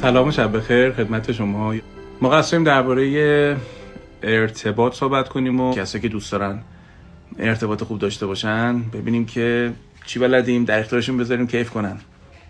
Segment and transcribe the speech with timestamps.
[0.00, 1.74] سلام و شب بخیر خدمت شما.
[2.20, 3.56] ما قصدیم درباره
[4.22, 6.58] ارتباط صحبت کنیم و کسایی که دوست دارن
[7.38, 9.72] ارتباط خوب داشته باشن ببینیم که
[10.06, 11.96] چی بلدیم در اختیارشون بذاریم کیف کنن.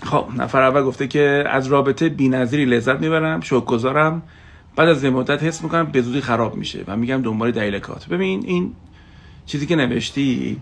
[0.03, 4.23] خب نفر اول گفته که از رابطه بی‌نظیری لذت می‌برم گذارم
[4.77, 8.73] بعد از مدت حس می‌کنم به زودی خراب میشه و میگم دنبال دلیلکات ببین این
[9.47, 10.57] چیزی که نوشتی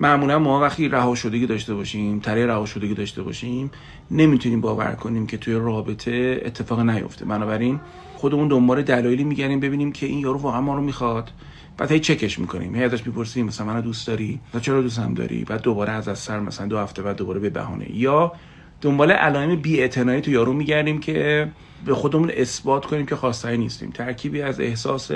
[0.00, 3.70] معمولا ما وقتی رها شدگی داشته باشیم تره رها شدگی داشته باشیم
[4.10, 7.24] نمی‌تونیم باور کنیم که توی رابطه اتفاق نیفته.
[7.24, 7.80] بنابراین
[8.16, 11.30] خودمون دنبال دلایلی میگردیم ببینیم که این یارو واقعا ما رو می‌خواد.
[11.78, 12.74] بعد هی چکش می‌کنیم.
[12.74, 16.18] هی ازش می‌پرسیم مثلا منو دوست داری؟ و چرا دوستم داری؟ بعد دوباره از از
[16.18, 17.96] سر مثلا دو هفته بعد دوباره به بهانه.
[17.96, 18.32] یا
[18.80, 21.48] دنبال علائم بی تو یارو میگردیم که
[21.86, 23.90] به خودمون اثبات کنیم که خواستایی نیستیم.
[23.90, 25.10] ترکیبی از احساس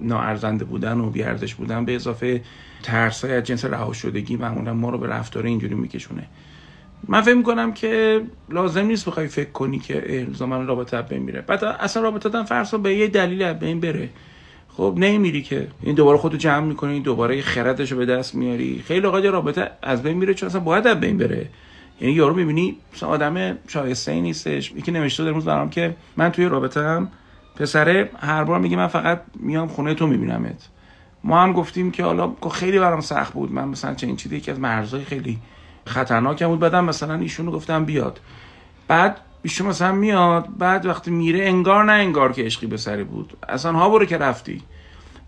[0.00, 2.42] ناارزنده بودن و بیارزش بودن به اضافه
[2.82, 6.26] ترسای از جنس رها شدگی معمولا ما رو به رفتار اینجوری میکشونه.
[7.08, 11.40] من فکر می‌کنم که لازم نیست بخوای فکر کنی که الزاما رابطه بین میره.
[11.40, 14.08] بعد اصلا رابطه فرض به یه دلیل از بین بره.
[14.68, 18.82] خب نمیری که این دوباره خودتو جمع می‌کنی دوباره خردش رو به دست میاری.
[18.86, 21.48] خیلی اوقات رابطه از بین میره چون اصلا باید از بین بره.
[22.00, 24.72] یعنی یارو می‌بینی آدم شایسته ای نیستش.
[24.72, 27.08] یکی نوشته در برام که من توی رابطه هم
[27.56, 30.68] پسره هر بار میگه من فقط میام خونه تو میبینمت.
[31.24, 33.52] ما هم گفتیم که حالا خیلی برام سخت بود.
[33.52, 35.38] من مثلا چه این چیزی یکی از مرزهای خیلی
[35.86, 36.58] خطرناک بود.
[36.58, 38.20] بعدم مثلا ایشونو گفتم بیاد.
[38.88, 40.48] بعد ایشون مثلا میاد.
[40.58, 43.36] بعد وقتی میره انگار نه انگار که عشقی به سری بود.
[43.48, 44.62] اصلا ها برو که رفتی.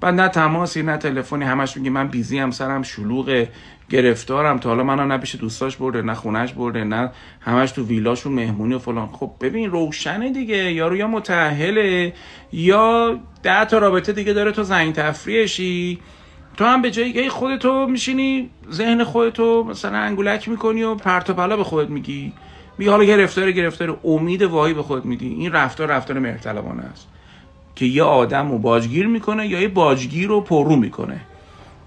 [0.04, 3.46] بعد نه تماسی نه تلفنی همش میگه من بیزی هم سرم شلوغ
[3.90, 7.10] گرفتارم تا حالا منو نه پیش دوستاش برده نه خونش برده نه
[7.40, 9.08] همش تو ویلاشون مهمونی و فلان.
[9.12, 10.72] خب ببین روشنه دیگه.
[10.72, 12.12] یارو یا متأهله
[12.52, 15.98] یا ده تا رابطه دیگه داره تو زنگ تفریشی
[16.56, 21.56] تو هم به جایی خودتو میشینی ذهن خودتو مثلا انگولک می‌کنی و پرت و پلا
[21.56, 22.32] به خودت میگی.
[22.78, 25.28] میگی حالا گرفتار گرفتار امید واهی به خودت میدی.
[25.28, 27.13] این رفتار رفتار مرتلبانه است.
[27.76, 31.20] که یه آدم رو باجگیر می‌کنه یا یه باجگیر رو پرو می‌کنه.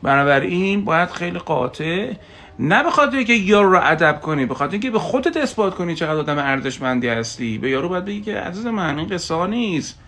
[0.04, 2.14] بنابراین باید خیلی قاطع
[2.60, 5.96] نه به خاطر که یارو رو ادب کنی به خاطر اینکه به خودت اثبات کنی
[5.96, 7.58] چقدر آدم ارزشمندی هستی.
[7.58, 10.00] به یارو باید بگی که عزیز من این قصه نیست.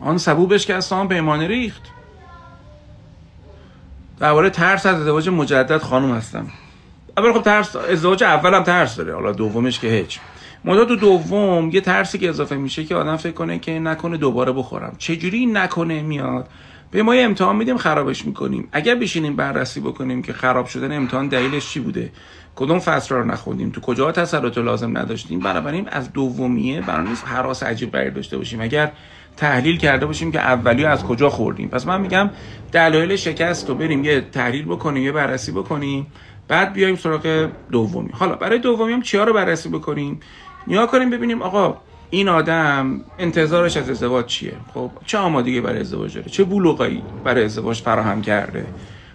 [0.00, 1.82] آن سبوبش که از سام پیمانه ریخت.
[4.20, 6.46] درباره ترس از ازدواج مجدد خانم هستم.
[7.16, 9.14] اول خب ترس ازدواج اولم ترس داره.
[9.14, 10.20] حالا دومش که هیچ.
[10.64, 14.94] تو دوم یه ترسی که اضافه میشه که آدم فکر کنه که نکنه دوباره بخورم.
[14.98, 16.48] چجوری نکنه میاد؟
[16.90, 18.68] به ما یه امتحان میدیم خرابش می‌کنیم.
[18.72, 22.12] اگر بشینیم بررسی بکنیم که خراب شدن امتحان دلیلش چی بوده؟
[22.56, 27.62] کدوم فصل رو نخوندیم؟ تو کجا تسلط لازم نداشتیم؟ بنابراین از دومیه برای نیست حراس
[27.62, 28.60] عجیب غریب داشته باشیم.
[28.60, 28.92] اگر
[29.36, 31.68] تحلیل کرده باشیم که اولی از کجا خوردیم.
[31.68, 32.30] پس من میگم
[32.72, 36.06] دلایل شکست رو بریم یه تحلیل بکنیم یه بررسی بکنیم
[36.48, 38.10] بعد بیایم سراغ دومی.
[38.12, 40.20] حالا برای دومی هم چیا رو بررسی بکنیم؟
[40.66, 41.76] نیا کنیم ببینیم آقا
[42.10, 47.44] این آدم انتظارش از ازدواج چیه؟ خب چه آمادگی برای ازدواج داره؟ چه بلوغایی برای
[47.44, 48.66] ازدواج فراهم کرده؟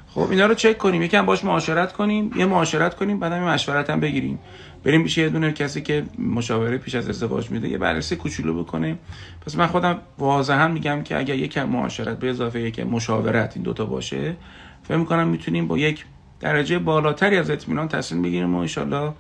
[0.08, 4.00] خب اینا رو چک کنیم یکم باش معاشرت کنیم یه معاشرت کنیم بعدم مشورت هم
[4.00, 4.40] بگیریم.
[4.84, 8.98] بریم پیش یه دونه کسی که مشاوره پیش از ازدواج میده یه بررسی کوچولو بکنه.
[9.46, 13.86] پس من خودم واضحا میگم که اگر یکم معاشرت به اضافه یک مشاورت این دوتا
[13.86, 14.36] باشه
[14.84, 16.06] فکر می‌کنم می‌تونیم با یک
[16.40, 19.14] درجه بالاتری از اطمینان تصمیم بگیریم و انشالله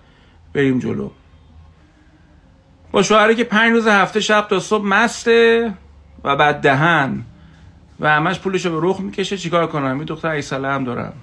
[0.53, 1.09] بریم جلو.
[2.97, 5.73] با شوهری که پنج روز هفته شب تا صبح مسته
[6.23, 7.23] و بعد دهن
[7.99, 11.13] و همش پولش رو به رخ می‌کشه چیکار کنم؟ این دختر ایساله هم دارم.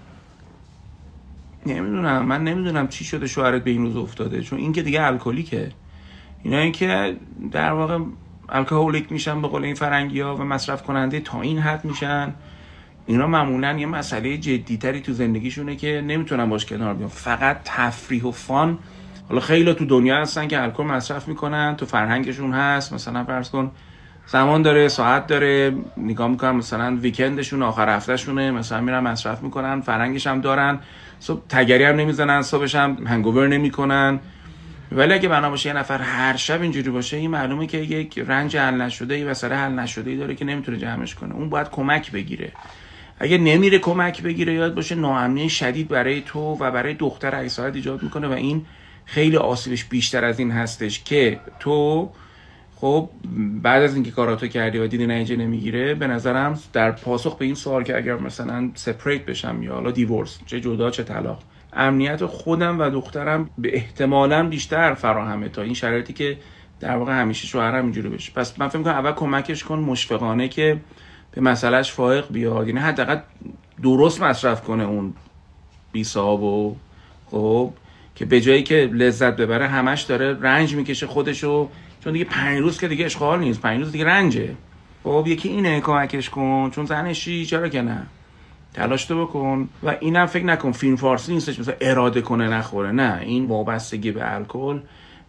[1.66, 5.70] نمی‌دونم من نمی‌دونم چی شده شوهرت به این روز افتاده چون این که دیگه الکلیکه.
[6.42, 7.16] اینا این که
[7.52, 7.98] در واقع
[8.48, 12.34] الکلیک میشن به قول این فرنگی ها و مصرف کننده تا این حد میشن.
[13.06, 17.08] اینا معمولا یه مسئله جدیتری تو زندگیشونه که نمی‌تونن باش کنار بیان.
[17.08, 18.78] فقط تفریح و فان
[19.28, 23.70] حالا خیلی تو دنیا هستن که الکل مصرف می‌کنن تو فرهنگشون هست مثلا فرض کن
[24.26, 30.26] زمان داره ساعت داره نگاه می‌کنن مثلا ویکندشون آخر هفتهشونه مثلا میرن مصرف می‌کنن فرهنگش
[30.26, 30.78] هم دارن
[31.18, 34.20] صبح تگری هم نمی‌زنن صبحش هم هنگوور نمی‌کنن.
[34.92, 38.56] ولی اگه بنا باشه یه نفر هر شب اینجوری باشه این معلومه که یک رنج
[38.56, 41.34] حل نشده ای سر حل نشده ای داره که نمی‌تونه جمعش کنه.
[41.34, 42.52] اون باید کمک بگیره.
[43.18, 48.02] اگه نمیره کمک بگیره یاد باشه ناامنی شدید برای تو و برای دختر ایساعت ایجاد
[48.02, 48.66] می‌کنه و این
[49.04, 52.10] خیلی آسیبش بیشتر از این هستش که تو
[52.76, 53.08] خب
[53.62, 57.54] بعد از اینکه کاراتو کردی و دیدی نتیجه نمی‌گیره به نظرم در پاسخ به این
[57.54, 61.42] سوال که اگر مثلا سپریت بشم یا حالا دیورس چه جدا چه طلاق
[61.72, 66.38] امنیت خودم و دخترم به احتمالا بیشتر فراهمه تا این شرایطی که
[66.80, 68.32] در واقع همیشه شوهرم اینجوری بشه.
[68.32, 70.80] پس من فکر کنم اول کمکش کن مشفقانه که
[71.32, 72.68] به مسئلهش فائق بیاد.
[72.68, 73.18] یعنی حداقل
[73.82, 75.14] درست مصرف کنه اون
[75.92, 76.72] بی و
[77.30, 77.72] خب
[78.14, 81.68] که به جایی که لذت ببره همش داره رنج می‌کشه خودشو.
[82.04, 84.54] چون دیگه پنج روز که دیگه اشغال نیست پنج روز دیگه رنجه.
[85.04, 88.06] خب یکی اینه کمکش کن چون زنشی چرا که نه؟
[88.74, 89.68] تلاش تو بکن.
[89.82, 92.92] و اینم فکر نکن فیلم فارسی نیستش مثلا اراده کنه نخوره.
[92.92, 94.80] نه این وابستگی به الکل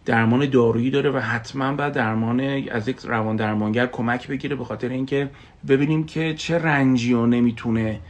[0.04, 2.40] درمان دارویی داره و حتما باید درمان
[2.70, 5.30] از یک روان درمانگر کمک بگیره به خاطر اینکه
[5.68, 8.00] ببینیم که چه رنجی و نمی‌تونه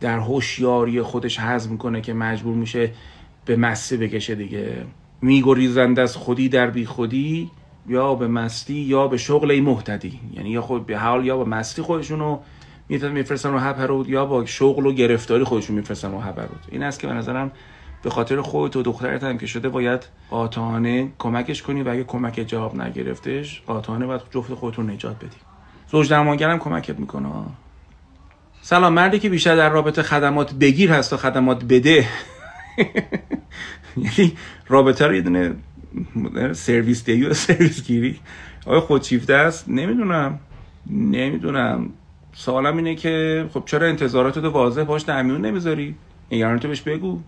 [0.00, 2.90] در هوشیاری خودش هضم کنه که مجبور میشه
[3.44, 4.84] به مستی بکشه دیگه.
[5.22, 7.50] میگریزند از خودی در بی خودی
[7.88, 11.82] یا به مستی یا به شغل محتدی یعنی یا خود به حال یا به مستی
[11.82, 12.38] خودشونو
[12.88, 16.20] میفرستن رو هپرود یا با شغل و گرفتاری خودشون میفرستن رو.
[16.20, 17.52] هپرود این است که به نظرم
[18.02, 22.44] به خاطر خودت و دخترت هم که شده باید قاطعانه کمکش کنی و اگه کمک
[22.46, 25.36] جواب نگرفتش قاطعانه باید جفت خودتون نجات بدی.
[25.90, 27.28] زوج درمانگرم کمکت می‌کنه.
[28.62, 32.08] سلام مردی که بیشتر در رابطه خدمات بگیر هست و خدمات بده.
[33.96, 34.32] یعنی
[34.68, 35.54] رابطه رو یه دونه
[36.52, 38.20] سرویس و سرویس گیری.
[38.66, 40.40] آیا خودشیفته است؟ نمی‌دونم.
[40.90, 41.90] نمی‌دونم.
[42.32, 45.94] سوالم اینه که خب چرا انتظارات رو واضح باش در میون نمی‌ذاری؟
[46.32, 47.20] نگران تو بهش بگو.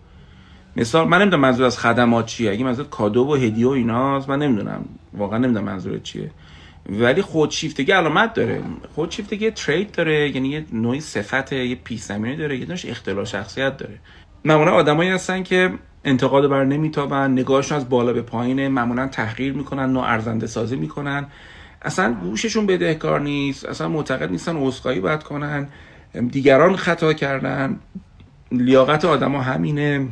[0.75, 2.51] مثال من نمی‌دونم منظور از خدمات چیه.
[2.51, 4.85] اگه منظور کادو و هدیه و ایناست من نمی‌دونم.
[5.13, 6.31] واقعا نمی‌دونم منظور چیه.
[6.89, 8.61] ولی خودشیفتگی علامت داره.
[8.95, 13.99] خودشیفتگی ترید داره یعنی یه نوعی صفت یه پیش داره یه نوعش اختلال شخصیت داره.
[14.45, 15.71] معمولا آدمایی هستن که
[16.05, 21.27] انتقاد بر نمیتابن نگاهشون از بالا به پایینه معمولا تحقیر می‌کنن نوع ارزنده سازی می‌کنن.
[21.81, 25.67] اصلا گوششون بدهکار نیست اصلا معتقد نیستن عذرخواهی باید کنن.
[26.31, 27.79] دیگران خطا کردن.
[28.51, 30.07] لیاقت آدما همینه.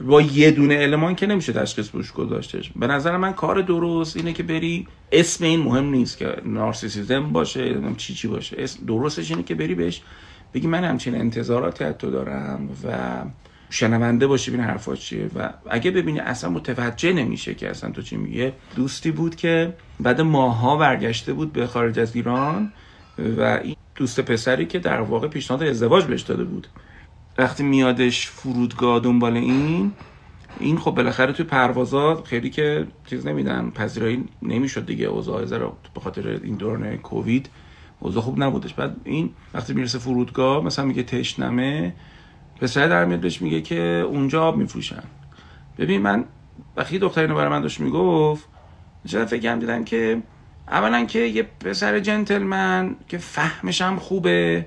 [0.00, 2.72] با یه دونه المان که نمیشه تشخیص روش گذاشتش.
[2.76, 7.74] به نظر من کار درست اینه که بری اسم این مهم نیست که نارسیسیزم باشه
[7.96, 8.66] چی چی باشه.
[8.86, 10.02] درستش اینه که بری بهش
[10.54, 12.96] بگی من همچین انتظاراتی از تو دارم و
[13.70, 15.30] شنونده باشی ببین حرفا چیه.
[15.36, 18.52] و اگه ببینی اصلا متوجه نمیشه که اصلا تو چی میگه.
[18.76, 22.72] دوستی بود که بعد ماها برگشته بود به خارج از ایران
[23.38, 26.66] و این دوست پسری که در واقع پیشنهاد ازدواج بهش داده بود.
[27.38, 29.92] وقتی میادش فرودگاه دنبال این
[30.60, 35.06] این خب بالاخره توی پروازات خیلی که چیز نمیدن پذیرایی نمی‌شد دیگه.
[35.06, 35.44] اوضاع
[35.94, 37.50] به خاطر این دوران کووید
[38.00, 38.74] اوضاع خوب نبودش.
[38.74, 41.94] بعد این وقتی می‌رسه فرودگاه مثلا میگه تشنمه
[42.60, 45.02] پسر در میاد بهش میگه که اونجا آب میفروشن.
[45.78, 46.24] ببین من
[46.76, 48.48] وقتی دختر اینو برای من داشت می‌گفت
[49.06, 50.22] چرا فکر دیدم که
[50.68, 54.66] اولا که یه پسر جنتلمن که فهمش هم خوبه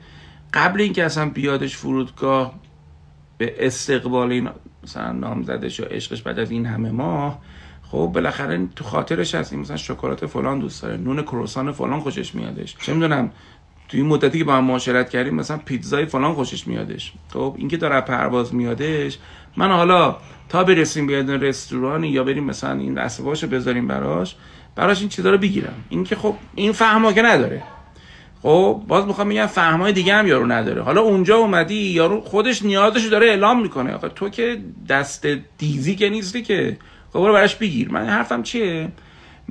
[0.53, 2.53] قبل اینکه اصلا بیادش فرودگاه
[3.37, 4.49] به استقبال این
[4.83, 7.39] مثلا نامزدش و عشقش بعد از این همه ماه
[7.83, 12.35] خب بالاخره تو خاطرش هست این مثلا شکلات فلان دوست داره نون کروسان فلان خوشش
[12.35, 12.75] میادش.
[12.81, 13.31] چه می‌دونم
[13.91, 17.13] تو این مدتی که با هم معاشرت کردیم مثلا پیتزای فلان خوشش میادش.
[17.33, 19.17] خب اینکه داره پرواز میادش.
[19.57, 20.17] من حالا
[20.49, 24.35] تا برسیم به رستورانی یا بریم مثلا این دستباشو بذاریم براش
[24.75, 25.73] براش این چیزا رو بگیرم.
[25.89, 27.63] این که خب این فهمو که نداره.
[28.41, 30.81] خب باز می‌خوام میگم فهمای دیگه هم یارو نداره.
[30.81, 33.93] حالا اونجا اومدی یارو خودش نیازش داره اعلام می‌کنه.
[33.93, 35.27] آخه تو که دست
[35.57, 36.77] دیزی که نیستی که.
[37.13, 37.91] خب برو براش بگیر.
[37.91, 38.91] من حرفم چیه؟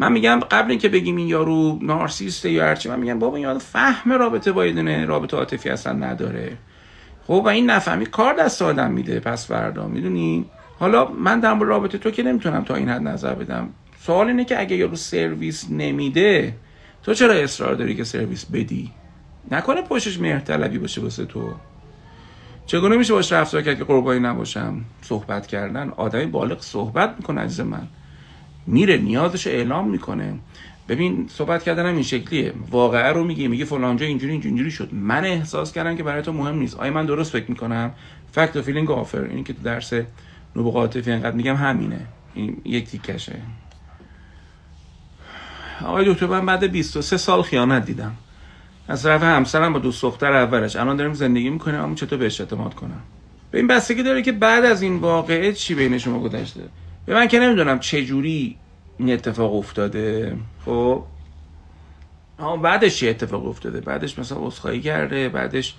[0.00, 4.12] من میگم قبل اینکه بگیم این یارو نارسیسته یا هرچی من میگم بابا این فهم
[4.12, 6.56] رابطه با یه رابطه عاطفی اصلا نداره.
[7.26, 10.44] خب و این نفهمی کار دست آدم میده پس فردا می‌دونی؟
[10.78, 13.68] حالا من در رابطه تو که نمی‌تونم تا این حد نظر بدم.
[13.98, 16.54] سوال اینه که اگه یارو سرویس نمیده
[17.02, 18.90] تو چرا اصرار داری که سرویس بدی؟
[19.50, 21.52] نکنه پشتش مهرطلبی باشه واسه تو.
[22.66, 25.92] چگونه میشه باش رفتار کرد که قربانی نباشم؟ صحبت کردن.
[25.96, 27.88] آدمی بالغ صحبت می‌کنه عزیز من.
[28.70, 30.34] میره نیازش اعلام می‌کنه.
[30.88, 32.52] ببین صحبت کردن هم این شکلیه.
[32.70, 34.88] واقعه رو میگه میگه فلانجا اینجوری اینجوری شد.
[34.92, 36.76] من احساس کردم که برای تو مهم نیست.
[36.76, 37.90] آیا من درست فکر می‌کنم؟
[38.32, 39.92] fact و feeling آفرین اینی که تو درس
[40.56, 42.00] نبوغ عاطفی انقدر میگم همینه.
[42.34, 43.36] این یک تیکشه.
[45.84, 48.14] آقای دکتر من بعد 23 سال خیانت دیدم.
[48.88, 50.76] از طرف همسرم با دوست دختر اولش.
[50.76, 51.80] الان داریم زندگی می‌کنیم.
[51.80, 53.00] اما چطور بهش اعتماد کنم؟
[53.50, 56.60] به این بستگی داره که بعد از این واقعه چی بین شما گذشته؟
[57.06, 58.56] به من که نمی‌دونم چه جوری
[58.98, 60.36] این اتفاق افتاده.
[60.64, 61.04] خب؟
[62.62, 65.74] بعدش چه اتفاق افتاده؟ بعدش مثلا عذرخواهی کرده بعدش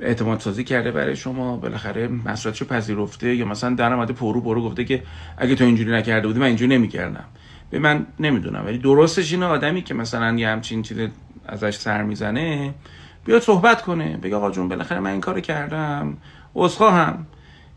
[0.00, 4.84] اعتماد سازی کرده برای شما بالاخره مسئولیتشو پذیرفته یا مثلا در اومده پررو پررو گفته
[4.84, 5.02] که
[5.36, 7.24] اگه تو اینجوری نکرده بودی من اینجوری نمی‌کردم.
[7.70, 8.66] به من نمی‌دونم.
[8.66, 10.98] ولی درستش اینه آدمی که مثلا یه همچین چیز
[11.46, 12.74] ازش سر می‌زنه
[13.24, 16.16] بیاد صحبت کنه بگه آقا جون بالاخره من این کارو کردم
[16.80, 17.26] هم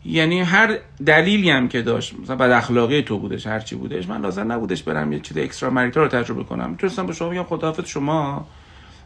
[0.05, 4.21] یعنی هر دلیلی هم که داشت مثلا بد اخلاقی تو بودش هر چی بودش من
[4.21, 6.69] لازم نبودش برم یه چیز extramarital رو تجربه کنم.
[6.69, 8.47] می‌تونستم به شما بگم خداحافظ شما.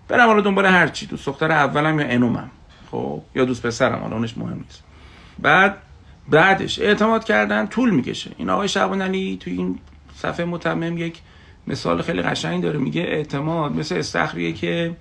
[0.08, 2.52] برم حالا دنبال هر چی دوست دختر اولم یا انومم.
[2.92, 4.84] خب یا دوست پسرم حالا اونش مهم نیست.
[5.40, 5.78] بعد
[6.30, 8.32] بعدش اعتماد کردن طول می‌کشه.
[8.38, 9.80] این آقای شعبان علی تو این
[10.16, 11.20] صفحه متمم یک
[11.68, 12.80] مثال خیلی قشنگ داره.
[12.80, 14.96] میگه اعتماد مثل استخریه که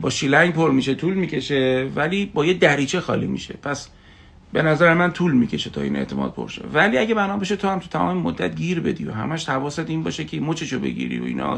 [0.00, 3.54] با شیلنگ پر میشه طول می‌کشه ولی با یه دریچه خالی میشه.
[3.62, 3.88] پس
[4.52, 7.78] به نظر من طول می‌کشه تا این اعتماد پرشه ولی اگه بنا بشه تو هم
[7.78, 11.56] تو تمام مدت گیر بدی و همش حواست این باشه که مچشو بگیری و اینا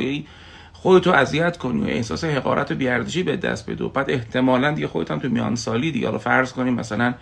[0.73, 4.87] خودتو اذیت کنی و احساس حقارت و بیارزشی به دست بدی و بعد احتمالا دیگه
[4.87, 6.07] خودت هم تو میان سالی دیگه.
[6.07, 7.15] حالا فرض کنیم مثلا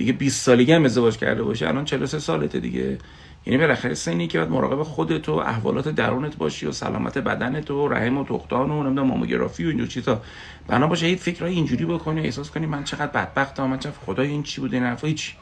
[0.00, 2.98] دیگه 20 سالگی هم ازدواج کرده باشه الان 43 سالته دیگه.
[3.46, 7.88] یعنی بالاخره سنی که باید مراقب خودت و احوالات درونت باشی و سلامت بدنت و
[7.88, 10.22] رحم و تختان و نمی‌دونم ماموگرافی و اینجور چیزا.
[10.68, 14.42] بنا باشه هیچ فکرای اینجوری بکنی احساس کنی من چقدر بدبختم من چقدر خدای این
[14.42, 15.34] چی بوده این حرفا هیچ.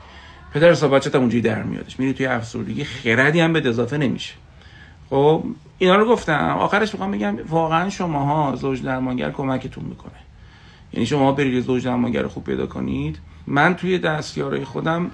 [0.54, 2.00] پدر بچت اونجوری در میادش.
[2.00, 4.34] میری توی افسردگی خردی هم به اضافه نمیشه.
[5.10, 5.44] خب
[5.78, 6.56] اینا رو گفتم.
[6.58, 10.12] آخرش می‌خوام بگم واقعا شماها زوج درمانگر کمکتون می‌کنه.
[10.92, 13.18] یعنی شما برید زوج درمانگر خوب پیدا کنید.
[13.50, 15.10] من توی دستیارای خودم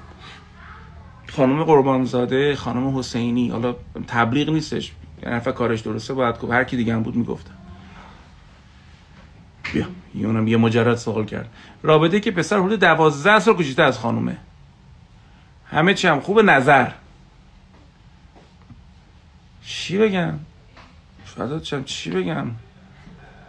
[1.32, 3.76] خانم قربانزاده خانم حسینی حالا
[4.06, 4.92] تبلیغ نیستش
[5.26, 6.52] حرف کارش درسته باید گفت.
[6.52, 7.54] هر کی دیگه هم بود می‌گفتم.
[9.72, 11.48] بیا اونم یه مجرد سوال کرد.
[11.82, 14.36] رابطه که پسر حدود دوازده سال کوچیک‌تر از خانومه.
[15.66, 16.90] همه چی هم خوب نظر.
[19.64, 20.38] چی بگم؟
[21.62, 22.46] چم چی بگم؟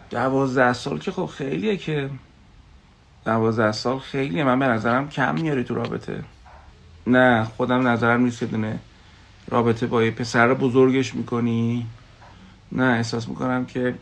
[0.09, 2.09] دوازده سال که خب خیلیه که
[3.25, 4.44] دوازده سال خیلیه.
[4.44, 6.24] من به نظرم کم میاری تو رابطه.
[7.08, 8.79] نه خودم نظرم نیست که دونه
[9.50, 11.86] رابطه با یه پسر بزرگش می‌کنی.
[12.72, 13.96] نه احساس می‌کنم که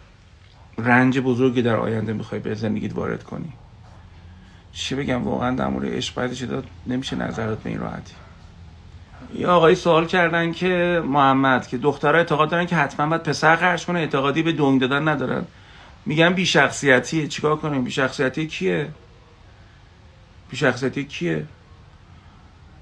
[0.78, 3.54] رنج بزرگی در آینده می‌خوای به زندگیت وارد کنی.
[4.74, 8.14] چی بگم؟ واقعا در مورد عشق بعدش داد نمیشه نظرات به این راحتی.
[9.36, 13.86] یه آقایی سوال کردن که محمد که دخترها اعتقاد دارن که حتما باید پسر خرج
[13.86, 15.46] کنه اعتقادی به دنگ دادن ندارن.
[16.06, 18.88] میگن بی شخصیتیه چیکار کنیم؟ بی شخصیتی کیه؟
[20.56, 21.46] شخصیتی کیه؟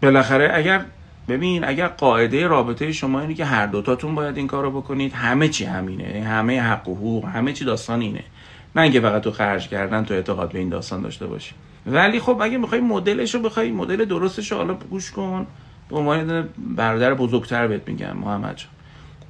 [0.02, 0.86] بالاخره اگر
[1.28, 5.50] ببین اگر قاعده رابطه شما اینه که هر دوتاتون باید این کار رو بکنید همه
[5.50, 8.24] چی همینه همه حق و حقوق همه چی داستان اینه.
[8.76, 11.54] نه اینکه فقط تو خرج کردن تو اعتقاد به این داستان داشته باشی.
[11.86, 15.48] ولی خب اگه می‌خوای مدلش رو بخوای مدل درستش حالا گوش کن.
[15.90, 18.70] به عنوان برادر بزرگتر بهت میگم محمد جان.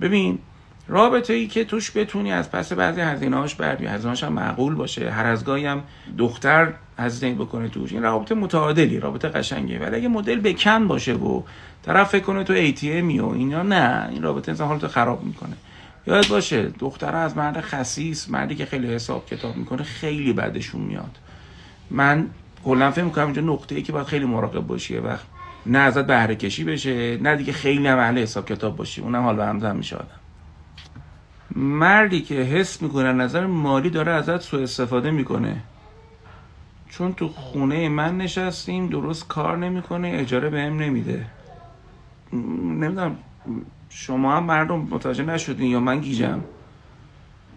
[0.01, 0.39] ببین
[0.87, 5.11] رابطه ای که توش بتونی از پس بعضی هزینه هاش بردی هزینه هم معقول باشه.
[5.11, 5.83] هر از گاهی هم
[6.17, 7.91] دختر هزینه بکنه توش.
[7.91, 11.41] این رابطه متعادلی رابطه قشنگه ولی اگه مدل بکن باشه و
[11.83, 14.07] طرف فکر کنه تو ای و اینا نه.
[14.11, 15.53] این رابطه انسان حالتو خراب می‌کنه.
[16.07, 21.17] یاد باشه دختر از مرد خسیس مردی که خیلی حساب کتاب می‌کنه خیلی بدشون میاد.
[21.91, 22.27] من
[22.65, 24.97] کلا فکر می‌کنم اینجا نقطه ای که باید خیلی مراقب باشی.
[24.97, 25.25] وقت
[25.65, 29.01] نه ازت بهره کشی بشه نه دیگه خیلی هم اهل حساب کتاب باشی.
[29.01, 30.19] اونم حال به همزن میشه آدم.
[31.55, 35.55] مردی که حس می‌کنه نظر مالی داره ازت سوء استفاده می‌کنه.
[36.91, 41.25] چون تو خونه من نشستیم درست کار نمی‌کنه اجاره بهم نمیده.
[42.33, 43.15] نمی‌دونم
[43.89, 46.39] شما هم مردم متوجه نشدین یا من گیجم؟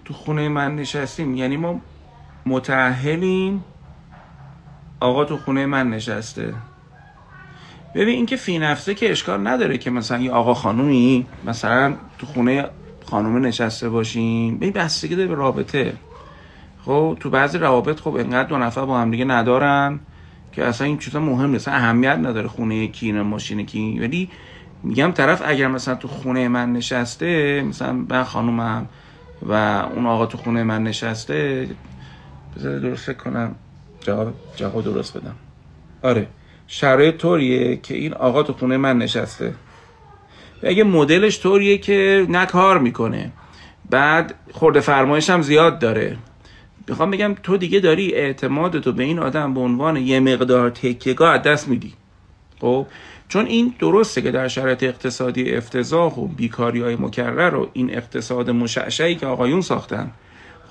[0.05, 1.81] تو خونه من نشستیم یعنی ما
[2.47, 3.64] متعهلیم
[5.00, 6.55] آقا تو خونه من نشسته.
[7.95, 12.69] ببین اینکه فی نفسه که اشکال نداره که مثلا یه آقا خانومی مثلا تو خونه
[13.05, 14.57] خانومه نشسته باشیم.
[14.57, 15.93] ببین بستگی داره به رابطه.
[16.85, 20.00] خب تو بعضی روابط خب انقدر دو نفر با هم دیگه ندارن
[20.53, 21.69] که اصلا این چیزا مهم نیست.
[21.69, 23.99] اهمیت نداره خونه کی نه ماشین کی.
[24.00, 24.31] ولی
[24.83, 28.87] میگم طرف اگر مثلا تو خونه من نشسته مثلا من خانومم
[29.43, 29.53] و
[29.95, 31.69] اون آقا تو خونه من نشسته
[32.57, 33.55] بذار درست کنم.
[34.00, 35.35] جواب جواب درست بدم.
[36.03, 36.26] آره
[36.67, 39.55] شرایط طوریه که این آقا تو خونه من نشسته.
[40.62, 43.33] و اگه مدلش طوریه که نه کار می‌کنه.
[43.91, 46.17] بعد خورده فرمایش هم زیاد داره.
[46.88, 51.43] می‌خوام بگم تو دیگه داری اعتمادتو به این آدم به عنوان یه مقدار تکیگاه از
[51.43, 51.93] دست میدی.
[52.61, 52.87] خب؟
[53.29, 58.50] چون این درسته که در شرایط اقتصادی افتضاح و بیکاری های مکرر و این اقتصاد
[58.50, 60.11] مشعشعی که آقایون ساختن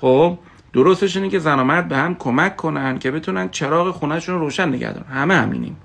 [0.00, 0.38] خب؟
[0.72, 4.40] درستش اینه که زن و مرد به هم کمک کنن که بتونن چراغ خونهشون رو
[4.40, 5.06] روشن نگه دارن.
[5.06, 5.76] همه همینیم.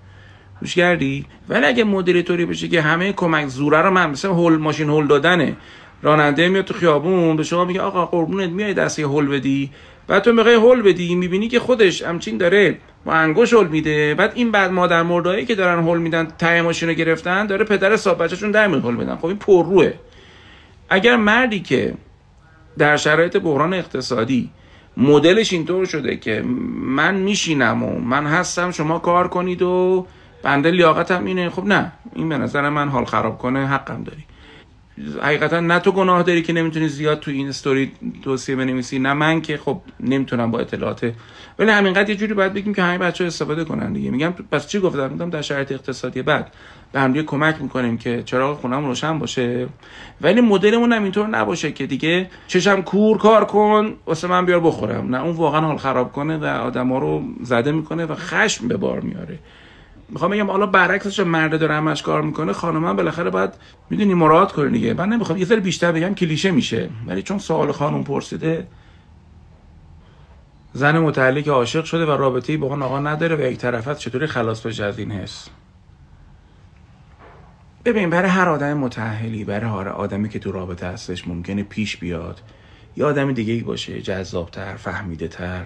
[0.59, 4.57] گوش کردی؟ ولی اگه مدیری طوری بشه که همه کمک زوره رو من مثلا هول
[4.57, 5.55] ماشین هول دادنه
[6.01, 9.71] راننده میاد تو خیابون به شما میگه آقا قربونت میای دستی هول بدی؟
[10.09, 14.15] بعد تو می‌خوای هول بدی می‌بینی که خودش همچین داره با انگوش هول میده.
[14.15, 17.97] بعد این بعد مادر مردایی که دارن هول میدن ته ماشین رو گرفتن داره پدر
[17.97, 19.93] صاحب بچه‌شون در هول بدن خب این پرروه
[20.89, 21.93] اگر مردی که
[22.77, 24.49] در شرایط بحران اقتصادی
[24.97, 26.41] مدلش اینطور شده که
[26.81, 30.07] من میشینم و من هستم شما کار کنید و
[30.43, 31.91] بنده لیاقتم اینه خب نه.
[32.15, 34.23] این به نظر من حال خراب کنه حقم داری.
[35.21, 37.91] حقیقتا نه تو گناه داری که نمی‌تونی زیاد تو این استوری
[38.23, 41.13] توصیه بنویسی نه من که خب نمی‌تونم با اطلاعات.
[41.59, 44.11] ولی همینقدر یه جوری باید بگیم که همه بچه استفاده کنن دیگه.
[44.11, 46.53] میگم پس چی گفتم؟ میگم در شرایط اقتصادی بعد
[46.91, 49.67] به هم کمک می‌کنیم که چراغ خونم روشن باشه.
[50.21, 55.15] ولی مدلمون هم اینطور نباشه که دیگه چشم کور کار کن واسه من بیار بخورم.
[55.15, 58.99] نه اون واقعا حال خراب کنه و آدما رو زده می‌کنه و خشم به بار
[58.99, 59.39] میاره
[60.09, 63.53] می‌خوام بگم حالا برعکسش مرد داره همش کار می‌کنه خانم بالاخره باید
[63.89, 64.93] می‌دونی مراد کنه دیگه.
[64.93, 68.67] من نمی‌خوام یه ذره بیشتر بگم کلیشه میشه ولی چون سوال خانم پرسیده
[70.73, 74.61] زن متعلق عاشق شده و رابطه‌ای با اون آقا نداره و یک طرفت چطوری خلاص
[74.61, 75.49] بشه از این حس؟
[77.85, 82.41] ببین برای هر آدم متأهلی برای هر آدمی که تو رابطه هستش ممکنه پیش بیاد
[82.97, 85.65] یا آدم دیگه باشه جذابتر فهمیده تر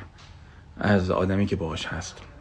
[0.77, 2.32] از آدمی که باهاش هست.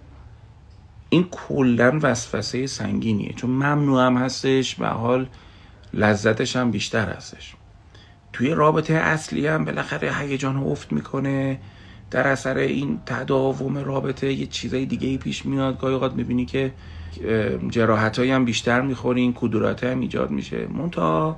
[1.12, 3.33] این کلا وسوسه سنگینیه.
[3.33, 5.26] چون ممنوع هم هستش و حال
[5.95, 7.54] لذتش هم بیشتر هستش.
[8.33, 11.59] توی رابطه اصلی هم بالاخره هیجان افت می‌کنه.
[12.11, 15.78] در اثر این تداوم رابطه یه چیزای دیگه ای پیش میاد.
[15.78, 16.73] گاهی اوقات می‌بینی که
[17.71, 20.66] جراحت هم بیشتر می‌خورین کدورت هم ایجاد میشه.
[20.67, 21.37] منتها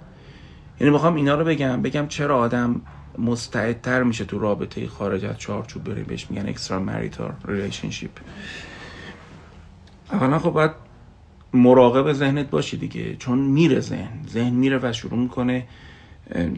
[0.80, 1.82] یعنی می‌خوام اینا رو بگم.
[1.82, 2.80] بگم چرا آدم
[3.18, 8.10] مستعدتر میشه تو رابطه خارج از چارچوب بره بهش میگن extramarital relationship
[10.12, 10.70] اولا خب باید
[11.52, 13.16] مراقب ذهنت باشی دیگه.
[13.16, 14.26] چون میره ذهن.
[14.28, 15.66] ذهن میره و شروع می‌کنه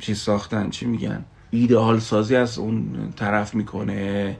[0.00, 1.24] چیز ساختن چی میگن.
[1.50, 4.36] ایدئال سازی از اون طرف می‌کنه.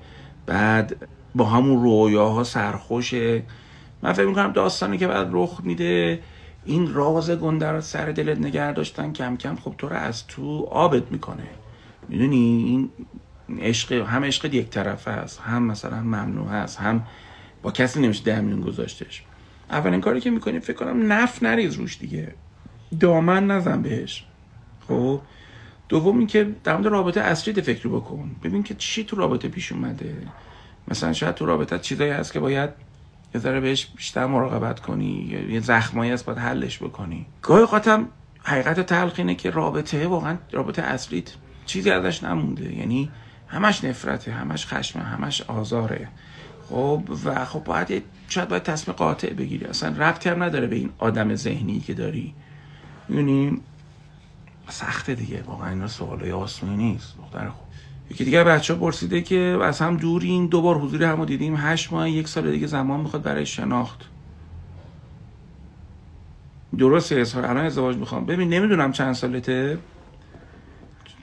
[0.47, 3.43] بعد با همون رویاها سرخوشه.
[4.03, 6.21] من فکر می‌کنم داستانی که بعد رخ میده
[6.65, 10.69] این راز گنده رو سر دلت نگه داشتن کم کم خب تو رو از تو
[10.71, 11.47] آبت می‌کنه.
[12.09, 12.91] می‌دونی؟ این
[13.61, 17.03] عشق هم عشق یک طرفه است هم مثلا ممنوع هست هم
[17.63, 19.23] با کسی نمیشه ده میلیون گذاشتش
[19.71, 22.35] اولین کاری که می‌کنیم فکر کنم نف نریز روش دیگه.
[23.01, 24.25] دامن نزن بهش.
[24.89, 25.21] خب؟
[25.89, 28.37] دوم اینکه در مورد رابطه اصلی فکر بکن.
[28.45, 30.17] ببین که چی تو رابطه پیش اومده.
[30.89, 32.71] مثلا شاید تو رابطه چیزایی هست که باید
[33.35, 35.47] یه ذره بهش بیشتر مراقبت کنی.
[35.51, 37.27] یه زخمایی هست باید حلش بکنی.
[37.43, 38.09] گاهی قاتم
[38.43, 41.33] حقیقت تلخ اینه که رابطه واقعا رابطه اصلیت
[41.67, 42.77] چیزی ازش نمونده.
[42.77, 43.11] یعنی
[43.49, 46.09] همش نفرته همش خشمه همش آزاره.
[46.69, 49.65] خب و خب باید شاید باید تصمیم قاطع بگیری.
[49.65, 52.35] اصلا ربطی هم نداره به این آدم ذهنی که داری.
[53.09, 53.61] می‌دونی؟
[54.69, 55.43] سخته دیگه.
[55.47, 57.17] واقعا اینا سوالای آسونی نیست.
[57.19, 57.67] دختر خوب.
[58.11, 61.55] یکی دیگه بچه ها پرسیده که از هم دورین دو بار حضوری همو دیدیم.
[61.57, 64.01] هشت ماه یک سال دیگه زمان می‌خواد برای شناخت.
[66.79, 68.27] درسته اظهار الان ازدواج می‌خوام.
[68.27, 69.79] ببین نمی‌دونم چند سالته.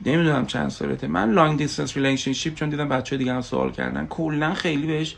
[0.06, 1.08] نمی‌دونم چند سالته.
[1.08, 4.08] من long distance relationship چون دیدم بچه دیگه هم سوال کردن.
[4.08, 5.16] کلا خیلی بهش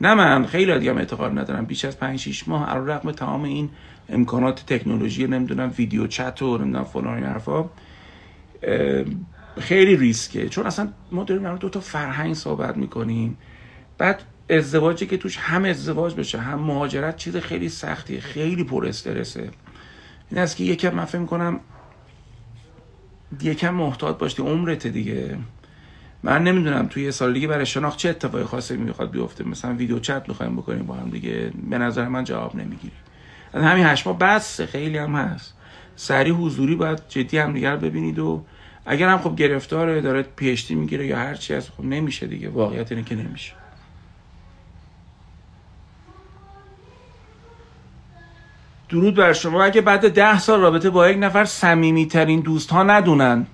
[0.00, 1.64] نه من خیلی دیگه اعتقاد ندارم.
[1.64, 3.70] بیش از 5 6 ماه علی رغم تمام این
[4.08, 7.64] امکانات تکنولوژی نمی‌دونم ویدیو چت و نمی‌دونم فلان حرفا
[9.58, 10.48] خیلی ریسکه.
[10.48, 13.38] چون اصلا ما داریم در دو تا فرهنگ صحبت می‌کنیم.
[13.98, 19.50] بعد ازدواجی که توش هم ازدواج بشه هم مهاجرت چیز خیلی سختیه خیلی پر استرسه.
[20.30, 21.60] این است که یکم من فکر می‌کنم
[23.42, 25.38] یکم محتاط باشی عمرت دیگه.
[26.22, 29.44] من نمی‌دونم توی یه سال دیگه برای شناخت چه اتفاقی خاصی می‌خواد بیفته.
[29.44, 31.52] مثلا ویدیو چت می‌خوایم بکنیم با هم دیگه.
[31.70, 32.94] به نظر من جواب نمی‌گیری
[33.52, 35.54] از همین هشت ماه بسه خیلی هم هست.
[35.96, 38.44] سری حضوری باید جدی هم دیگر ببینید و
[38.86, 42.48] اگر هم خب گرفتاره داره پیشتی می‌گیره یا هر چی از خب نمیشه دیگه.
[42.48, 43.52] واقعیت اینه که نمیشه.
[48.88, 49.64] درود بر شما.
[49.64, 53.46] اگه بعد ده سال رابطه با یک نفر سمیمی ترین دوست ها ندونن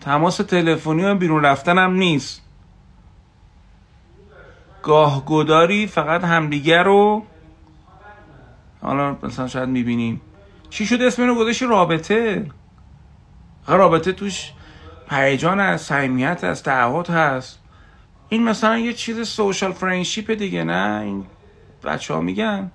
[0.00, 2.42] تماس تلفنی و بیرون رفتن هم نیست.
[4.82, 7.22] گاه گداری فقط همدیگر رو
[8.82, 10.20] حالا مثلا شاید می‌بینیم.
[10.70, 12.46] چی شد اسم اینو گذاشتی؟ رابطه.
[13.68, 14.52] رابطه توش
[15.10, 17.58] هیجان هست صمیمیت هست تعهد هست.
[18.28, 21.24] این مثلا یه چیز social friendship دیگه نه؟ این
[21.84, 22.70] بچه ها میگن.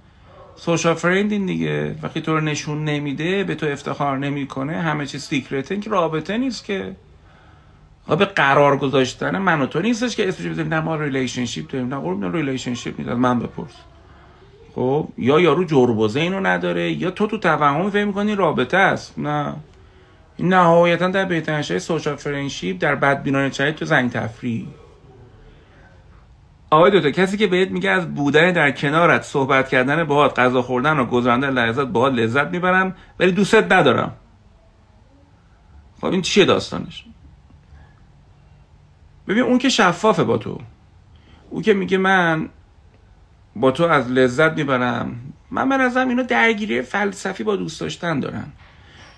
[0.56, 1.96] سوشال فرند این دیگه.
[2.02, 6.66] وقتی تو رو نشون نمیده به تو افتخار نمی‌کنه همه چیز سیکرته که رابطه نیست
[6.66, 6.96] که.
[8.08, 10.74] به قرار گذاشتن من و تو نیستش که اسمش بزنیم.
[10.74, 13.76] نه ما ریلیشنشیپ داریم نه قرب ریلیشنشیپ نیست من بپرس.
[14.76, 19.56] خب یا یارو جربوزه اینو نداره یا تو تو توهم فکر می‌کنی رابطه است؟ نه.
[20.38, 24.68] این نهایتا در بهترین شای سوشال فرنشیپ در بدبینانه چایی تو زنگ تفریح.
[26.70, 31.00] آقای دوتا کسی که بهت میگه از بودن در کنارت صحبت کردن باهات غذا خوردن
[31.00, 34.14] و گذراندن لحظات باهات لذت می‌برم ولی دوستت ندارم.
[36.02, 37.06] خب این چیه داستانش؟
[39.28, 40.60] ببین اون که شفافه با تو.
[41.50, 42.50] او که میگه من
[43.56, 45.16] با تو از لذت می‌برم.
[45.52, 48.46] من به نظرم اینا درگیری فلسفی با دوست داشتن دارن.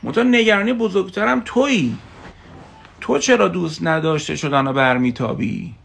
[0.04, 1.98] منتها نگرانی بزرگترم تویی.
[3.02, 5.76] تو چرا دوست نداشته شدن و برمیتابی؟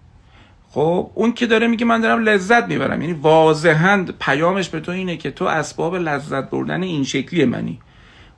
[0.70, 3.02] خب اون که داره میگه من دارم لذت می‌برم.
[3.02, 7.80] یعنی واضحا پیامش به تو اینه که تو اسباب لذت بردن این شکلی منی.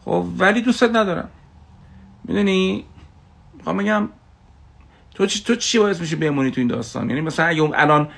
[0.04, 1.28] خب ولی دوستت ندارم.
[2.24, 2.84] می‌دونی؟
[3.54, 4.08] می‌خوام بگم
[5.14, 8.08] تو چی تو چی باعث میشه بمونی تو این داستان؟ یعنی مثلا اگه الان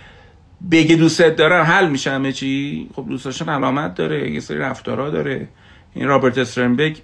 [0.70, 5.48] بگه دوستت دارم حل میشه همه چی؟ خب دوست علامت داره یه سری رفتارا داره.
[5.94, 7.02] این رابرت استرنبک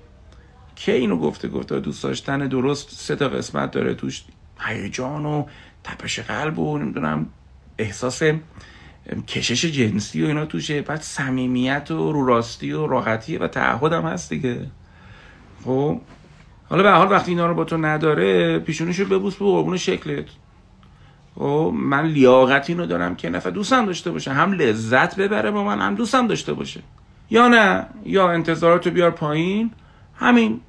[0.76, 4.24] که اینو گفته؟ گفته دوست داشتن درست سه تا قسمت داره توش.
[4.60, 5.44] هیجان و
[5.84, 7.26] تپش قلب و نمی‌دونم
[7.78, 8.22] احساس
[9.28, 10.82] کشش جنسی و اینا توشه.
[10.82, 14.66] بعد صمیمیت و رو راستی و راحتی و تعهد هم هست دیگه.
[15.64, 16.00] خب؟
[16.70, 20.24] حالا به حال وقتی اینا رو با تو نداره پیشونیشو ببوس به قربون شکلت.
[21.34, 24.32] خب من لیاقت اینو دارم که نفر دوستم داشته باشه.
[24.32, 26.80] هم لذت ببره با من هم دوستم داشته باشه.
[27.30, 29.70] یا نه؟ یا انتظاراتو بیار پایین.
[30.14, 30.60] همین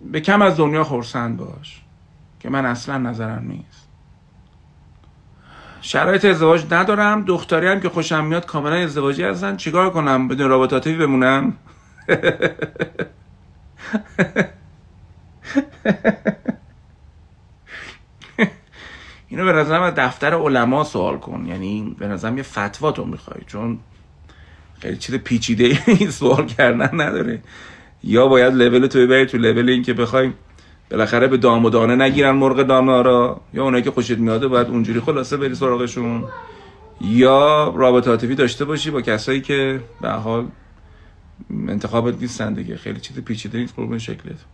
[0.00, 1.82] به کم از دنیا خورسند باش.
[2.40, 3.88] که من اصلا نظرم نیست.
[5.80, 7.24] شرایط ازدواج ندارم.
[7.24, 9.56] دختری هم که خوشم میاد کاملا ازدواجی هستن.
[9.56, 11.56] چیکار کنم؟ بدون رابطاتی بمونم؟
[19.28, 21.46] اینو به نظرم دفتر علما سوال کن.
[21.46, 23.40] یعنی به نظرم یه فتوا تو می‌خوای.
[23.46, 23.78] چون
[24.80, 27.40] خیلی چیز پیچیده این سوال کردن نداره.
[28.04, 30.34] یا باید لول تو ببری تو لول این که بخوایم
[30.90, 33.40] بالاخره به دام و دانه نگیرن مرغ دانا را.
[33.54, 36.24] یا اونایی که خوشت میاده باید اونجوری خلاصه بری سراغشون.
[37.00, 40.46] یا رابطه عاطفی داشته باشی با کسایی که به حال
[41.68, 42.76] انتخابت نیستن دیگه.
[42.76, 44.44] خیلی چیز پیچیده نیست قربون شکلت.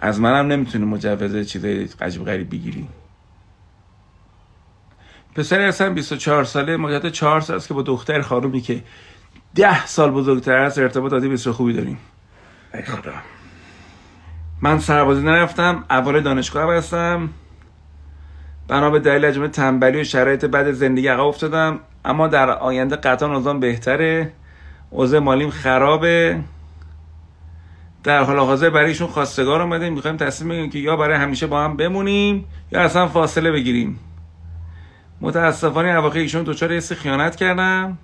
[0.00, 1.64] از منم نمی‌تونی مجوز چیز
[2.00, 2.88] عجیب غریب بگیری.
[5.34, 8.82] پسری هستم 24 ساله مدت 4 سال است که با دختر خانومی که
[9.54, 11.98] 10 سال بزرگتر است ارتباط عاطفی بسیار خوبی داریم.
[12.74, 13.12] ای خدا.
[14.62, 17.28] من سربازی نرفتم اول دانشگاه هستم.
[18.68, 21.78] بنا به دلیل اجمه تنبلی و شرایط بعد زندگی عقب افتادم.
[22.04, 24.32] اما در آینده قطعا نظام بهتره.
[24.90, 26.40] اوضاع مالیم خرابه.
[28.04, 31.64] در حال حاضر برای ایشون خواستگار اومده می‌خوایم تصمیم بگیریم که یا برای همیشه با
[31.64, 33.98] هم بمونیم یا اصلا فاصله بگیریم.
[35.20, 37.98] متاسفانه اواخر ایشون دچار حس خیانت کردم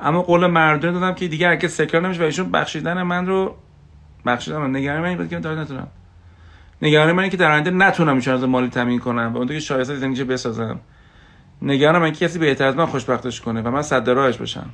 [0.00, 3.56] اما قول مردونه دادم که دیگه اگه سکر نمیشه و ایشون بخشیدن من رو
[4.26, 5.88] بخشیدن من نگران من بود که دارم نتونم.
[6.82, 10.24] نگران من که در آینده نتونم از مالی تامین کنم و اون که شایسته زندگی
[10.24, 10.80] بسازم.
[11.62, 14.70] نگران من کسی بهتر از من خوشبختش کنه و من صد راهش باشم.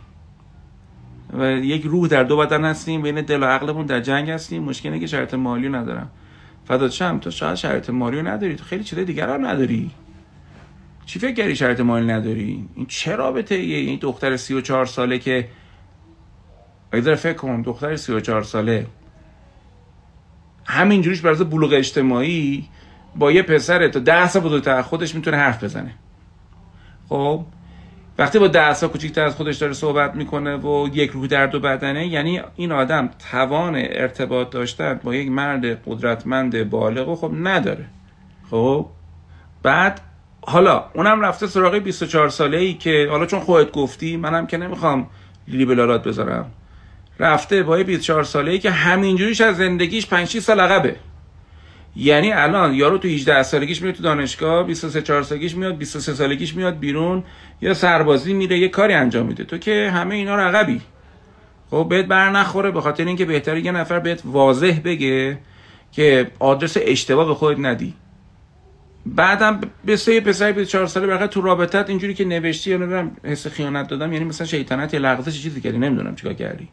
[1.39, 4.63] و یک روح در دو بدن هستیم بین دل و عقلمون در جنگ هستیم.
[4.63, 6.11] مشکلی که شرط مالی ندارم.
[6.65, 8.57] فدات شم تو شاید شرط مالی نداری.
[8.57, 9.91] تو خیلی چیزای دیگر هم نداری.
[11.07, 15.49] چی فکر کردی شرط مالی نداری؟ این چه رابطه ایه؟ این دختر 34 ساله که
[16.93, 18.87] اگه فکر کن دختر 34 ساله.
[20.65, 22.69] همینجوریش برای بلوغ اجتماعی
[23.17, 25.95] با یه پسر تا ده سال بزرگتر خودش می‌تونه حرف بزنه.
[27.09, 27.45] خب؟
[28.19, 31.61] وقتی با ده سال کوچیکتر از خودش داره صحبت می‌کنه و یک روح در دو
[31.61, 37.85] بدنه یعنی این آدم توان ارتباط داشتن با یک مرد قدرتمند بالغ و خب نداره.
[38.51, 38.87] خب؟
[39.63, 40.01] بعد
[40.43, 45.07] حالا اونم رفته سراغ 24 ساله ای که حالا چون خودت گفتی منم که نمی‌خوام
[45.49, 46.51] لیبلالات بذارم.
[47.19, 50.97] رفته با 24 ساله ای که همینجوریش از زندگیش 5 6 سال عقبه.
[51.97, 56.55] یعنی الان یارو تو 18 سالگیش میاد تو دانشگاه 23 4 سالگیش میاد 23 سالگیش
[56.55, 57.25] میاد بیرون
[57.61, 59.45] یا سربازی میره یه کاری انجام میده.
[59.45, 60.81] تو که همه اینا رو عقبی
[61.71, 65.39] خب بهت بر نخوره به خاطر اینکه بهتره یه نفر بهت واضح بگه
[65.93, 67.95] که آدرس اشتباه به خودت ندی.
[69.07, 73.47] بعدم به سه پسر 24 ساله برقه تو رابطت اینجوری که نوشتی یا نمی‌دونم حس
[73.47, 76.69] خیانت دادم یعنی مثلا شیطنت یا لغزش چیزی کردی نمی‌دونم چیکار کردی.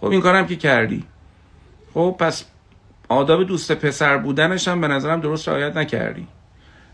[0.00, 1.04] خب این کارم که کردی.
[1.94, 2.44] خب پس
[3.08, 6.26] آداب دوست پسر بودنش هم به نظرم درست رعایت نکردی.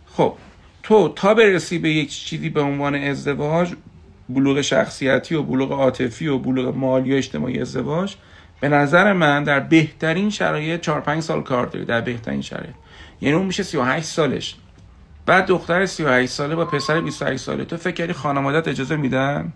[0.06, 0.34] خب
[0.82, 3.74] تو تا برسی به یک چیزی به عنوان ازدواج
[4.28, 8.14] بلوغ شخصیتی و بلوغ عاطفی و بلوغ مالی و اجتماعی ازدواج
[8.60, 12.74] به نظر من در بهترین شرایط 4 5 سال کار داری در بهترین شرایط.
[13.20, 14.56] یعنی اون میشه 38 سالش.
[15.26, 17.64] بعد دختر 38 ساله با پسر 28 ساله.
[17.64, 19.52] تو فکر کردی خانوادت اجازه میدن؟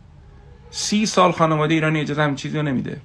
[0.71, 3.01] 30 سال خانواده ایرانی اجازه هم چیزی رو نمیده.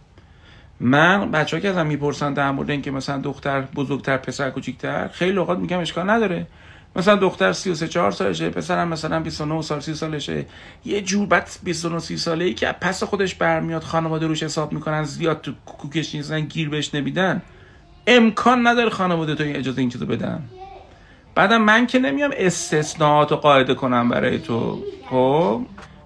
[0.83, 5.57] من بچه که ازم می‌پرسن در مورد اینکه مثلا دختر بزرگتر پسر کوچیکتر خیلی اوقات
[5.57, 6.47] میگم اشکال نداره.
[6.95, 10.45] مثلا دختر 33 4 سالشه پسرم مثلا 29 سال 30 سالشه.
[10.85, 15.03] یه جور بعد 29 30 ساله ای که پس خودش برمیاد خانواده روش حساب می‌کنن
[15.03, 17.41] زیاد تو کوکش نیستن گیر بهش نمیدن.
[18.07, 20.43] امکان نداره خانواده تو اجازه این چیزو بدن.
[21.35, 24.83] بعدم من که نمیام استثناءات رو قاعده کنم برای تو.
[25.09, 25.61] خب؟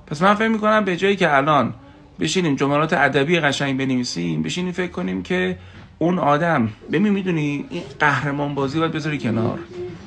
[0.07, 1.73] پس من فکر می‌کنم به جایی که الان
[2.19, 5.57] بشینیم جملات ادبی قشنگ بنویسیم بشینیم فکر کنیم که
[5.99, 9.59] اون آدم ببین می‌دونی این قهرمان بازی باید بذاری کنار.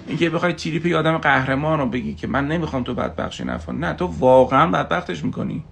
[0.07, 3.93] اینکه بخوای تریپ یه آدم قهرمان رو بگی که من نمی‌خوام تو بدبخشی نفن نه
[3.93, 5.65] تو واقعا بدبختش می‌کنی.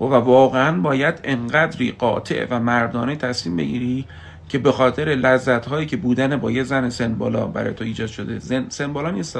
[0.00, 4.04] و واقعا باید انقدری قاطع و مردانه تصمیم بگیری
[4.48, 8.08] که به خاطر لذت هایی که بودن با یه زن سن بالا برای تو ایجاد
[8.08, 8.38] شده.
[8.38, 9.38] زن سن بالا نیست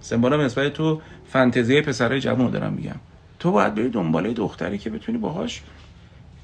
[0.00, 2.96] سن بالا نسبت تو فانتزی پسرای جوان دارم میگم.
[3.40, 5.62] تو باید بری دنبال دختری که بتونی باهاش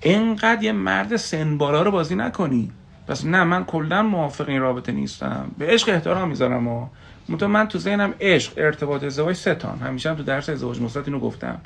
[0.00, 2.70] اینقدر یه مرد سن بالا رو بازی نکنی.
[3.08, 5.50] پس نه من کلا موافق این رابطه نیستم.
[5.58, 6.88] به عشق احترام می‌ذارم و
[7.28, 11.60] من تو ذهنم عشق ارتباط ازدواج ستان همیشه هم تو درس ازدواج مثبت اینو گفتم.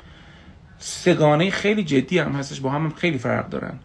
[0.77, 3.79] سگانه خیلی جدی هم هستش با هم, خیلی فرق دارن.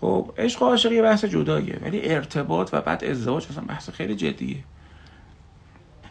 [0.00, 4.56] خب عشق و عاشقی بحث جداییه ولی ارتباط و بعد ازدواج مثلا بحث خیلی جدیه.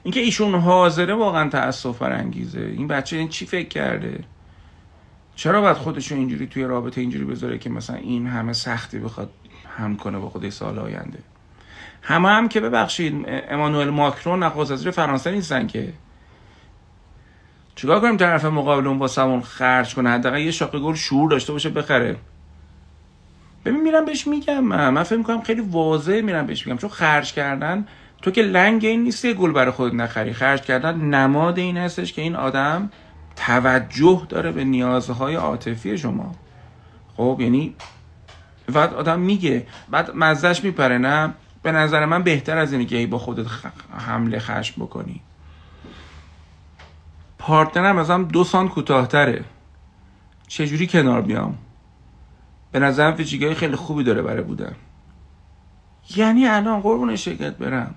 [0.04, 2.60] اینکه ایشون حاضره واقعا تاسف برانگیزه.
[2.60, 4.23] این بچه این چی فکر کرده؟
[5.36, 9.30] چرا باید خودشو اینجوری توی رابطه اینجوری بذاره که مثلا این همه سختی بخواد
[9.78, 11.20] هم کنه با خودش سال آینده؟
[12.02, 15.94] همه هم که ببخشید امانوئل ماکرون نخواست وزیر فرانسه نیستن که.
[17.76, 21.70] چیکار کنیم طرف مقابل با سمون خرج کنه؟ حداقل یه شاقه گل شعور داشته باشه
[21.70, 22.15] بخره.
[23.65, 24.60] ببین میرم بهش میگم.
[24.60, 26.78] من, من فکر می‌کنم خیلی واضح میرم بهش میگم.
[26.78, 27.88] چون خرج کردن
[28.22, 30.34] تو که لنگ این نیست گل برای خود نخری.
[30.34, 32.89] خرج کردن نماد این هستش که این آدم
[33.36, 36.36] توجه داره به نیازهای عاطفی شما.
[37.17, 37.76] خب یعنی
[38.74, 43.17] بعد آدم میگه بعد مزدش میپره نه؟ به نظر من بهتر از اینه که با
[43.17, 43.46] خودت
[43.98, 45.22] حمله خشم بکنی.
[47.39, 49.44] پارتنرم ازم دو سان کوتاهتره.
[50.48, 51.58] چجوری کنار بیام؟
[52.72, 54.76] به نظرم فیچیگای خیلی خوبی داره برای بودن.
[56.15, 57.96] یعنی الان قربون شرکت برم.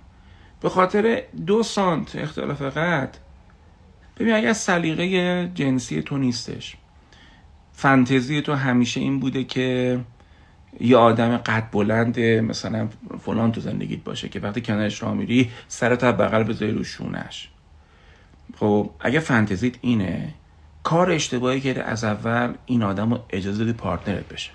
[0.61, 3.17] به خاطر دو سانت اختلاف قد
[4.17, 6.77] ببین اگر سلیقه جنسی تو نیستش
[7.73, 10.01] فانتزی تو همیشه این بوده که
[10.81, 12.89] یه آدم قد بلند مثلا
[13.21, 17.49] فلان تو زندگیت باشه که وقتی کنارش راه میری سرت بغل بذاری رو شونش.
[18.57, 20.35] خب اگه فانتزیت اینه
[20.83, 24.51] کار اشتباهی که از اول این آدم رو اجازه دادی پارتنرت بشه.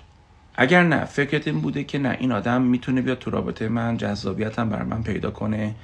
[0.54, 4.68] اگر نه فکرت این بوده که نه این آدم می‌تونه بیاد تو رابطه من جذابیتم
[4.68, 5.74] بر من پیدا کنه.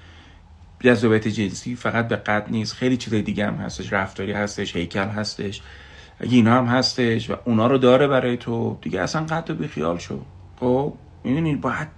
[0.86, 2.72] جذابیت جنسی فقط به قد نیست.
[2.72, 3.92] خیلی چیزای دیگه هم هستش.
[3.92, 5.62] رفتاری هستش هیکل هستش.
[6.20, 8.78] اینا هم هستش و اونا رو داره برای تو.
[8.82, 10.20] دیگه اصلا قد و بیخیال شو.
[10.60, 10.94] خب
[11.24, 11.88] می‌دونی باید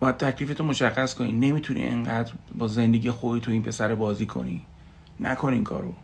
[0.00, 1.32] باید تکلیفتو مشخص کنی.
[1.32, 4.62] نمی‌تونی اینقدر با زندگی خوبی تو این پسر بازی کنی.
[5.20, 5.94] نکن این کارو.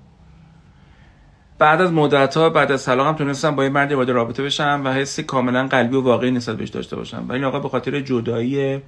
[1.59, 4.93] بعد از مدت ها بعد از طلاقم تونستم با یه مردی وارد رابطه بشم و
[4.93, 7.25] حسی کاملا قلبی و واقعی نسبت بهش داشته باشم.
[7.29, 8.81] و این آقا به خاطر جدایی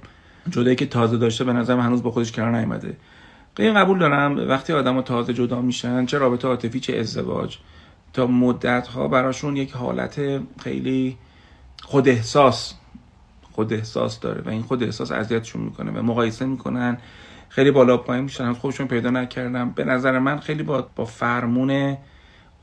[0.49, 2.97] جدایی که تازه داشته به نظرم هنوز با خودش کنار نیومده.
[3.59, 7.57] این قبول دارم وقتی آدم تازه جدا میشن چه رابطه عاطفی چه ازدواج.
[8.13, 11.17] تا مدت ها براشون یک حالت خیلی
[11.83, 12.73] خود احساس
[13.51, 16.97] خود احساس داره و این خود احساس اذیتشون می‌کنه و مقایسه می‌کنن.
[17.49, 21.97] خیلی بالا پایین میشن خودشون پیدا نکردم به نظر من خیلی با با فرمون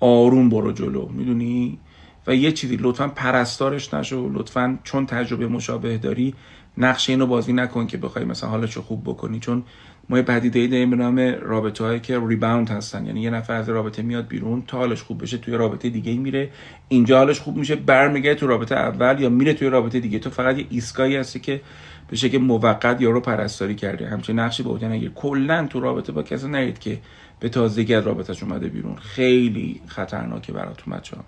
[0.01, 1.79] آروم برو جلو می‌دونی؟
[2.27, 6.35] و یه چیزی لطفا پرستارش نشو لطفا چون تجربه مشابه داری
[6.81, 9.65] نقش اینو بازی نکن که بخوای مثلا حالشو خوب بکنی چون
[10.09, 13.07] ما یه پدیده داریم به نام رابطه که ریباوند هستن.
[13.07, 16.51] یعنی یه نفر از رابطه میاد بیرون تا حالش خوب بشه توی رابطه دیگه میره.
[16.89, 20.19] اینجا حالش خوب میشه برمیگرده تو رابطه اول یا میره توی رابطه دیگه.
[20.19, 21.61] تو فقط یه ایستگاهی هستی که
[22.09, 24.09] به شکل موقت یارو پرستاری کرده.
[24.09, 25.11] همچین نقشی به عهده نگیر.
[25.15, 26.99] کلا تو رابطه با کسی نرید که
[27.41, 28.97] به تازگی از رابطهش اومده بیرون.
[28.97, 31.25] خیلی خطرناکه براتون بچه‌ها.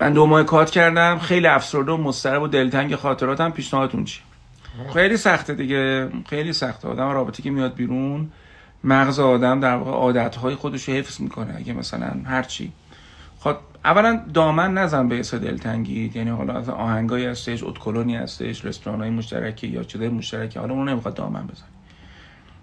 [0.00, 3.50] من دو ماه کات کردم خیلی افسرده و مضطرب و دلتنگ خاطراتم.
[3.50, 4.20] پیشنهادتون چی
[4.92, 6.08] خیلی سخته دیگه.
[6.28, 6.88] خیلی سخته.
[6.88, 8.30] آدم رابطه که میاد بیرون
[8.84, 11.54] مغز آدم در واقع عادتهای خودش رو حفظ می‌کنه.
[11.56, 12.72] اگه مثلا هرچی
[13.40, 16.12] خب اولا دامن نزن به حس دلتنگی.
[16.14, 20.58] یعنی حالا از آهنگایی هستش اتکلونی هستش رستوران های مشترکی یا چیزای مشترکی.
[20.58, 21.66] حالا اون نمی‌خواد دامن بزن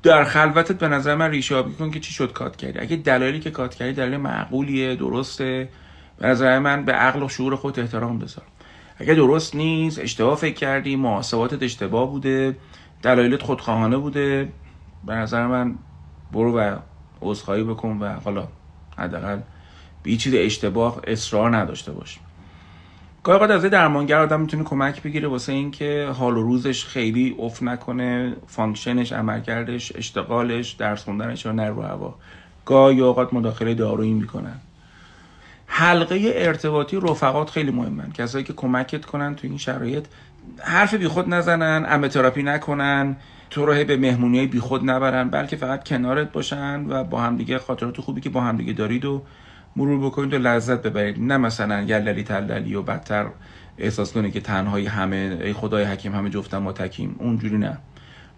[0.04, 2.80] در خلوتت به نظر من ریشه کن که چی شد کات کردی.
[2.80, 5.70] اگه دلایلی که کات کردی دلیل معقولیه درسته.
[6.18, 8.46] به نظر من به عقل و شعور خود احترام بذار.
[8.98, 12.58] اگه درست نیست اشتباه فکر کردی محاسباتت اشتباه بوده
[13.02, 14.50] دلایلت خودخواهانه بوده
[15.06, 15.76] به نظر من
[16.32, 16.78] برو و
[17.22, 18.48] عذرخواهی بکن و حالا
[18.98, 19.40] حداقل
[20.04, 22.20] به چیز اشتباه اصرار نداشته باش
[23.24, 27.64] گاهی اوقات از درمانگر آدم می‌تونه کمک بگیره واسه اینکه حال و روزش خیلی افت
[27.64, 32.16] نکنه function ش عملکردش اشتغالش درس خوندنش رو نرو هوا.
[32.66, 34.60] گاهی اوقات مداخله دارویی می‌کنن.
[35.66, 38.12] حلقه ارتباطی رفقات خیلی مهمن.
[38.12, 40.06] کسایی که کمکت کنن تو این شرایط.
[40.60, 43.16] حرف بیخود نزنن امتراپی نکنن
[43.50, 48.02] تو رو به مهمونی های بیخود نبرن بلکه فقط کنارت باشن و با همدیگه خاطرات
[48.02, 49.24] خوبی که با همدیگه دارید و
[49.76, 51.20] مرور بکنید و لذت ببرید.
[51.20, 53.26] نه مثلا یللی تللی و بدتر
[53.78, 57.16] احساس کنه که تنهایی همه ای خدای حکیم همه جفتن ما تکیم.
[57.20, 57.78] اونجوری نه.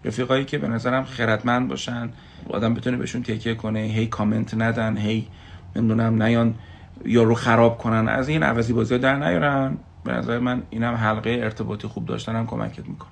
[0.04, 2.08] رفیقایی که به نظرم خردمند باشن
[2.50, 5.28] آدم بتونه بهشون تکیه کنه هی کامنت ندن هی
[5.76, 6.54] نمی‌دونم نیان
[7.04, 9.76] یا رو خراب کنن از این عوضی بازی در نیارن.
[10.04, 13.10] به نظر من اینم حلقه ارتباطی خوب داشتن هم کمکت می‌کنه.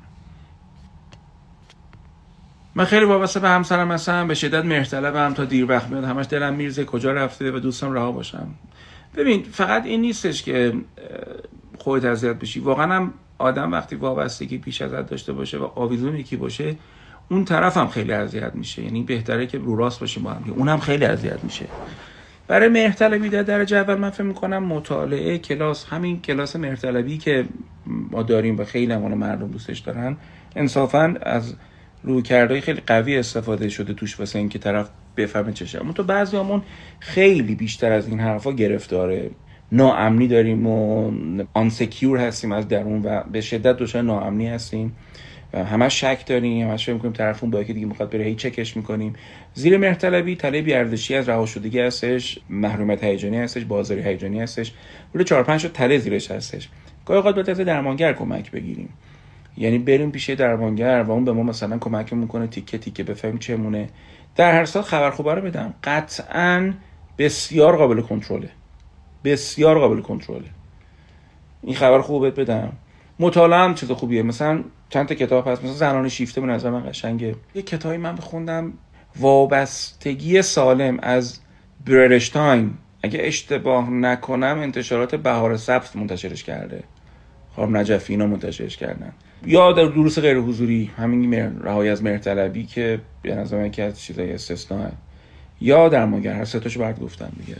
[2.75, 6.55] من خیلی وابسته به همسرم هستم به شدت مهرطلبم تا دیر وقت میاد همش دلم
[6.55, 8.47] میرزه کجا رفته و دوستم رها باشم.
[9.17, 10.73] ببین فقط این نیستش که
[11.79, 12.61] خودت اذیت بشی.
[12.61, 16.77] واقعا هم آدم وقتی وابستگی پیش ازت داشته باشه و آویزون یکی باشه
[17.29, 18.83] اون طرف هم خیلی اذیت میشه.
[18.83, 20.53] یعنی بهتره که رو راست باشیم با هم.
[20.57, 21.67] اونم خیلی اذیت میشه.
[22.49, 27.45] برای مهرطلبی در درجه اول من فکر می‌کنم مطالعه کلاس همین کلاس مهرطلبی که
[27.87, 30.17] ما داریم و خیلی همون مردم دوستش دارن
[30.57, 31.55] انصافا از
[32.03, 36.37] روی کرده خیلی قوی استفاده شده توش واسه اینکه طرف بفهمه چشه اما تو بعضی
[36.37, 36.63] همون
[37.01, 39.31] خیلی بیشتر از این حرفا گرفتاره.
[39.73, 41.11] ناامنی داریم و
[41.55, 44.97] آنسکیور هستیم از درون و به شدت دچار ناامنی هستیم.
[45.55, 49.13] همش شک داریم همش فکر می‌کنیم طرفون با که دیگه می‌خواد بره هی چکش می‌کنیم.
[49.55, 54.73] زیر مهرطلبی طلب بی‌ارزشی از رها شدگی هستش محرومیت هیجانی هستش بازاری هیجانی هستش.
[55.15, 56.69] ولی 4 5 تله زیرش هستش.
[57.07, 58.89] گاهی اوقات باید درمانگر کمک بگیریم.
[59.57, 63.89] یعنی بریم پیش درمانگر و اون به ما مثلا کمک می‌کنه تیکه تیکه بفهمیم چمونه
[64.37, 65.75] در هر سال خبر خوبه رو بدم.
[65.85, 66.73] قطعا
[67.19, 68.49] بسیار قابل کنترله.
[69.25, 70.49] بسیار قابل کنترله.
[71.63, 72.73] این خبر خوب بدم.
[73.21, 74.23] مطالعه هم چیز خوبیه.
[74.23, 74.65] مثلا
[74.95, 77.37] چند تا کتاب هست مثلا زنان شیفته به نظر من قشنگه.
[77.55, 78.73] یه کتابی من بخوندم
[79.17, 81.41] وابستگی سالم از
[81.87, 86.85] بررشتاین اگه اشتباه نکنم انتشارات بهار سبز منتشرش کرده.
[87.57, 89.13] خانم نجفی اینا منتشرش کردن.
[89.47, 94.33] یا در دروس غیر حضوری همین رهایی از مهرطلبی که به نظر که از چیزای
[94.33, 94.89] استثناء
[95.61, 97.57] یا در مگر هر سه تاشو برات گفتم دیگه.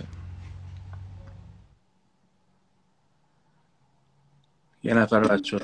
[4.83, 5.59] یه نفر بچه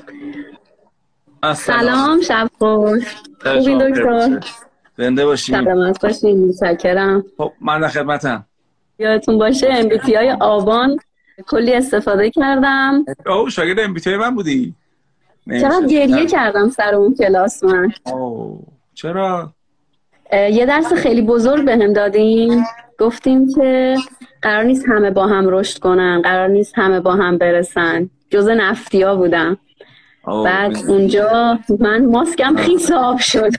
[1.55, 3.15] سلام شب خوش.
[3.43, 4.39] خوبی دکتر؟
[4.97, 7.23] زنده باشین سلامت باشین متشکرم.
[7.37, 8.45] خب من در خدمتم.
[8.99, 10.99] یادتون باشه های آبان.
[11.47, 13.05] کلی استفاده کردم.
[13.25, 14.75] او شاگرد امبیتی من بودی.
[15.61, 17.91] چقدر گریه کردم سر اون کلاس من.
[18.05, 19.53] او چرا؟
[20.33, 22.63] یه درس خیلی بزرگ بهم دادیم
[22.99, 23.95] گفتیم که
[24.41, 28.09] قرار نیست همه با هم رشد کنن قرار نیست همه با هم برسن.
[28.29, 29.57] جز نفتیا بودم
[30.25, 33.51] بعد اونجا من ماسکم خیس آب شد.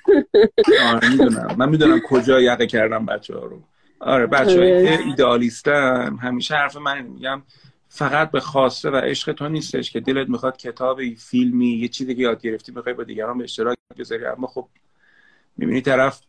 [0.92, 1.55] آره می‌دونم.
[1.59, 3.61] من می‌دونم کجا یقه کردم بچه ها رو.
[4.01, 6.16] آره بچه های ایدئالیستن.
[6.22, 7.42] همیشه حرف من میگم
[7.88, 12.22] فقط به خواسته و عشق تو نیستش که دلت می‌خواد کتابی فیلمی یه چیزی که
[12.22, 14.27] یاد گرفتی می‌خوای با دیگران به اشتراک بذاری.
[14.27, 14.68] اما خب
[15.57, 16.20] می‌بینی طرف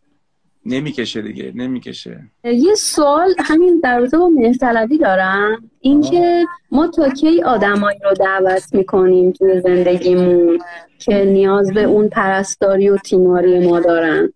[0.65, 2.19] نمی‌کشه دیگه نمی‌کشه.
[2.43, 5.69] یه سوال همین در رابطه با مهرطلبی دارم.
[5.79, 10.59] اینکه ما تا کی آدمایی رو دعوت می‌کنیم توی زندگیمون
[10.99, 14.33] که نیاز به اون پرستاری و تیماری ما دارن؟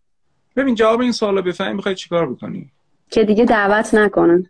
[0.56, 2.72] ببین جواب این سوالو بفهمی می‌خوای چیکار بکنی؟
[3.10, 4.50] که دیگه دعوت نکنن.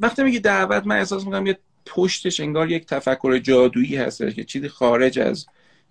[0.00, 4.68] وقتی میگی دعوت من احساس می‌کنم یه پشتش انگار یک تفکر جادویی هستش که چیزی
[4.68, 5.46] خارج از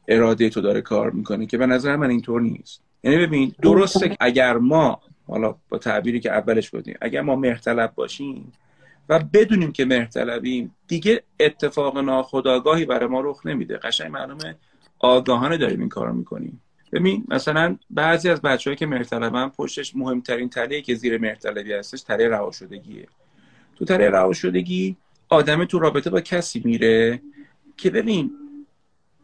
[0.07, 2.81] اراده تو داره کار می‌کنه که به نظر من اینطور نیست.
[3.03, 7.95] یعنی ببین درسته که اگر ما حالا با تعبیری که اولش بودیم اگر ما مهرطلب
[7.95, 8.51] باشیم
[9.09, 13.77] و بدونیم که مهرطلبیم دیگه اتفاق ناخودآگاهی برای ما رخ نمیده.
[13.77, 14.55] قشنگ معلومه
[14.99, 16.61] آگاهانه داریم این کار می‌کنیم.
[16.91, 22.29] ببین مثلا بعضی از بچه‌هایی که مهرطلبن پشتش مهمترین تله که زیر مهرطلبی هستش تله
[22.29, 23.07] رها شدگیه
[23.75, 24.97] تو تله رها شدگی
[25.29, 27.21] آدم تو رابطه با کسی میره
[27.77, 28.31] که ببین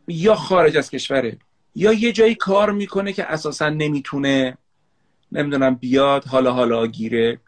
[0.07, 1.37] یا خارج از کشوره
[1.75, 4.57] یا یه جایی کار می‌کنه که اساسا نمی‌تونه
[5.31, 7.39] نمی‌دونم بیاد حالا حالا گیره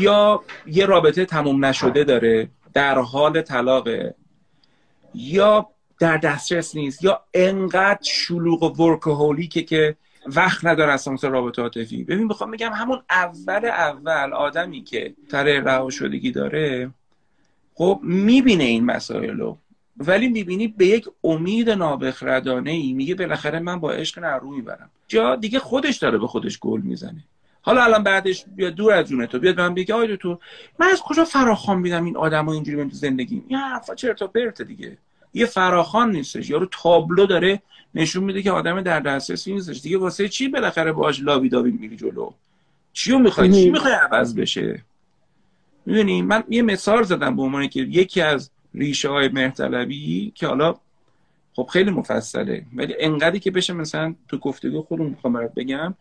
[0.00, 4.14] یا یه رابطه تموم نشده داره در حال طلاقه
[5.14, 11.62] یا در دسترس نیست یا انقدر شلوغ و ورکهولیکه که وقت نداره اصلا مثل رابطه
[11.62, 12.04] عاطفی.
[12.04, 16.90] ببین بخوام بگم همون اول اول آدمی که تره رها شدگی داره
[17.74, 19.58] خب می‌بینه این مسائل رو
[19.96, 24.90] ولی می‌بینی به یک امید نابخردانه ای میگه بالاخره من با عشق نه رو می‌برم.
[25.12, 27.24] جا دیگه خودش داره به خودش گل می‌زنه.
[27.62, 30.38] حالا الان بعدش بیاد دور از جونه تو بیاد من بگه آی تو
[30.78, 34.26] من از کجا فراخوان میدم این آدم اینجوری بهم تو زندگی؟ یه حرفا چرت و
[34.26, 34.98] پرت دیگه؟
[35.34, 37.62] یه فراخوان نیستش یارو تابلو داره
[37.94, 39.80] نشون میده که آدم در دسترسی نیستش.
[39.80, 42.30] دیگه واسه چی بالاخره باهاش لابی دابی میری جلو؟
[42.92, 44.82] چیو می‌خوای؟ چی می‌خوای عوض بشه؟
[45.86, 50.74] می‌دونی من یه مثال زدم به عنوان که یکی از ریشه های مهرطلبی که حالا
[51.56, 52.64] خب خیلی مفصله.
[52.76, 55.94] ولی انقدری که بشه مثلا تو گفتگو خودم می‌خوام برات بگم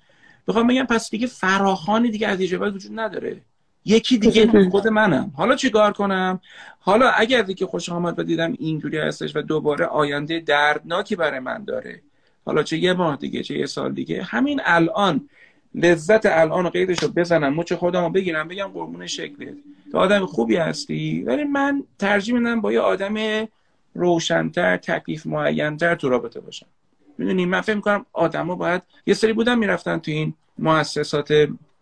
[0.47, 3.41] بخوام بگم پس دیگه فراخانی دیگه از یه وجود نداره.
[3.85, 5.31] یکی دیگه خود منم.
[5.35, 6.39] حالا چیکار کنم؟
[6.79, 11.63] حالا اگر دیگه خوش آمد و دیدم اینجوری هستش و دوباره آینده دردناکی برای من
[11.63, 12.01] داره
[12.45, 15.29] حالا چه یه ماه دیگه چه یه سال دیگه همین الان
[15.75, 19.53] لذت الان قیدش رو بزنم مچ خودم رو بگیرم بگم قربون شکلت.
[19.91, 23.47] تو آدم خوبی هستی؟ ولی من ترجیح میدم با یه آدم
[23.93, 26.67] روشنتر تکلیف معینتر تو رابطه باشم
[27.17, 31.33] می‌دونی من فکر می‌کنم آدما باید یه سری بودن می‌رفتن تو این مؤسسات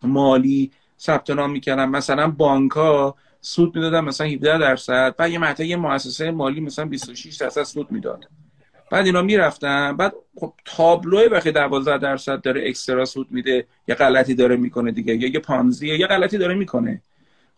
[0.03, 1.85] مالی ثبت نام می‌کردن.
[1.85, 5.15] مثلا بانک ها سود می‌دادن مثلا 17 درصد.
[5.15, 8.25] بعد یه مقطع یه مؤسسه مالی مثلا 26 درصد سود می‌داد.
[8.91, 9.97] بعد اینا می‌رفتن.
[9.97, 15.15] بعد خب تابلوی وقتی 12 درصد داره اکسترا سود میده یه غلطی داره می‌کنه دیگه.
[15.15, 17.01] یا یه پانزیه یه غلطی داره می‌کنه.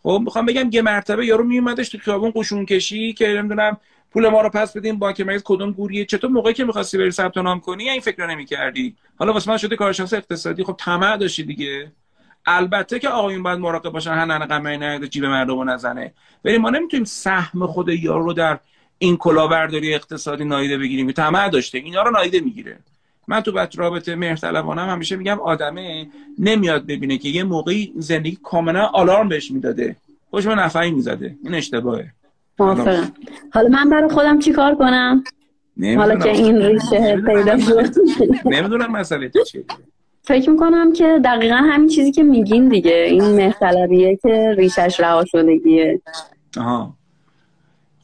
[0.04, 3.78] خب می‌خوام بگم یه مرتبه یارو میومدش تو خیابون قشون کشی که نمی‌دونم
[4.12, 7.38] پول ما رو پس بدیم بانک مرکز کدوم گوریه؟ چطور موقعی که می‌خواستی بری ثبت
[7.38, 8.96] نام کنی؟ این فکر رو نمی‌کردی.
[9.20, 10.64] حالا واسه من شده کارشناس اقتصادی.
[10.64, 11.92] خب طمع داشتی دیگه.
[12.46, 16.14] البته که آقایون باید مراقب باشن ننه قمه نه جیب مردم رو نزنه.
[16.46, 18.60] ولی ما نمی‌تونیم سهم خود یارو رو در
[18.98, 21.12] این کلاهبرداری اقتصادی نایده بگیریم.
[21.12, 21.78] طمع داشته.
[21.78, 22.78] اینا رو نایده می‌گیره.
[23.28, 26.08] من تو بچه رابطه مهرطلبانم همیشه میگم آدمه
[26.40, 29.96] نمیاد ببینه که یه موقعی زندگی کاملا آلارم بهش می‌داده.
[30.30, 31.36] خوش من نفعی می‌زده.
[31.44, 32.14] این اشتباهه.
[32.62, 33.14] موافقم.
[33.54, 35.24] حالا من برای خودم چیکار کنم؟
[35.98, 37.94] حالا که این ریشه پیدا شد.
[38.46, 39.64] نمی‌دونم مسئله چیه.
[40.24, 43.08] فکر می‌کنم که دقیقا همین چیزی که میگین دیگه.
[43.10, 46.02] این مهرطلبیه که ریشش رها شدگیه.
[46.58, 46.94] آها.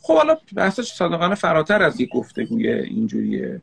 [0.01, 3.61] خب حالا بحثش صادقانه فراتر از یک گفتگوی اینجوریه.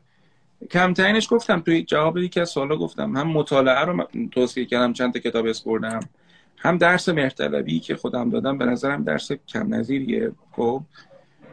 [0.71, 3.17] کمترینش گفتم توی جواب یکی از سوالا گفتم.
[3.17, 5.99] هم مطالعه رو توصیه کردم چند تا کتاب اسم بردم
[6.65, 10.83] هم درس مهرطلبی که خودم دادم به نظرم درس کم نظیریه خب.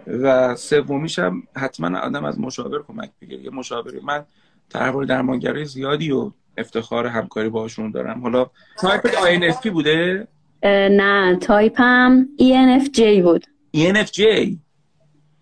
[0.06, 3.42] و سومیش هم حتما آدم از مشاور کمک بگیره.
[3.42, 4.24] یه مشاوری من
[4.70, 8.20] تحول درمانگری زیادی و افتخار همکاری باشون دارم.
[8.20, 8.46] حالا
[8.78, 10.28] type INFP بوده؟
[10.64, 13.46] نه تایپم ENFJ بود.
[13.76, 14.20] ENFJ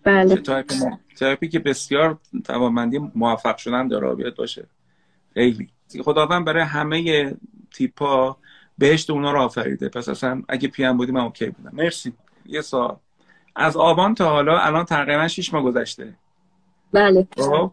[0.03, 0.35] بله.
[0.35, 0.71] type
[1.19, 4.67] typeی که بسیار توانمندی موفق شدن داره باشه.
[5.33, 5.69] خیلی.
[6.03, 7.33] خداوند برای همه
[7.73, 8.37] تیپا
[8.81, 9.89] بهشت اونا رو آفریده.
[9.89, 11.69] پس اصلا اگه P هم بودی من اوکی بودم.
[11.73, 12.13] مرسی.
[12.45, 12.95] یه سال
[13.55, 16.13] از آبان تا حالا الان تقریبا 6 ماه گذشته.
[16.91, 17.27] بله.
[17.37, 17.71] خب؟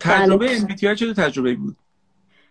[0.00, 0.58] تجربه بله.
[0.58, 1.76] MBTI چه تجربه بود؟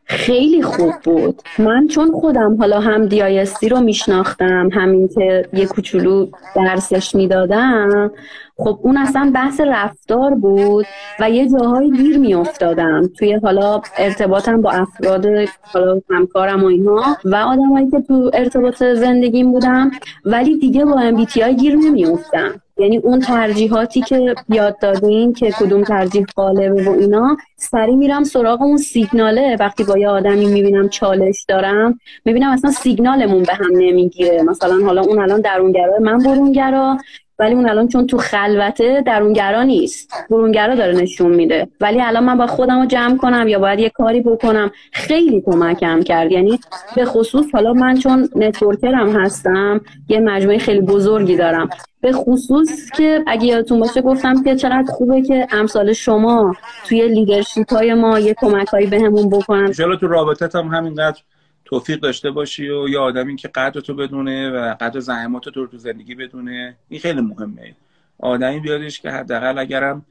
[0.05, 1.41] خیلی خوب بود.
[1.59, 8.11] من چون خودم حالا هم دیایستی رو میشناختم همین که یه کوچولو درسش می‌دادم
[8.57, 10.85] خب اون اصلا بحث رفتار بود
[11.19, 15.25] و یه جاهایی گیر میافتادم توی حالا ارتباطم با افراد
[15.61, 19.91] حالا همکارم و اینها و آدمایی که تو ارتباط زندگیم بودم
[20.25, 22.61] ولی دیگه با MBTI گیر نمیافتم.
[22.77, 28.61] یعنی اون ترجیحاتی که یاد دادین که کدوم ترجیح غالبه و اینا سری میرم سراغ
[28.61, 29.57] اون سیگناله.
[29.59, 34.41] وقتی با یه آدمی می‌بینم چالش دارم می‌بینم اصلا سیگنالمون به هم نمی‌گیره.
[34.43, 36.97] مثلا حالا اون الان درونگرا من برونگرا.
[37.39, 40.11] ولی اون الان چون تو خلوته درونگرا نیست.
[40.29, 41.67] برونگرا داره نشون میده.
[41.81, 44.71] ولی الان من با خودم رو جمع کنم یا باید یه کاری بکنم.
[44.91, 46.31] خیلی کمکم کرد.
[46.31, 46.59] یعنی
[46.95, 51.69] به خصوص حالا من چون networker م هستم یه مجموعه خیلی بزرگی دارم.
[52.01, 56.55] به خصوص که اگه یادتون باشه گفتم که چقدر خوبه که امثال شما
[56.87, 61.21] توی leadership های ما یه کمکایی بهمون به بکنن تو رابطت هم همینقدر
[61.65, 65.77] توفیق داشته باشی و یا آدمی که قدر تو بدونه و قدر زحمات تو تو
[65.77, 66.77] زندگی بدونه.
[66.89, 67.75] این خیلی مهمه.
[68.19, 70.05] آدمی بیادش که حداقل اگرم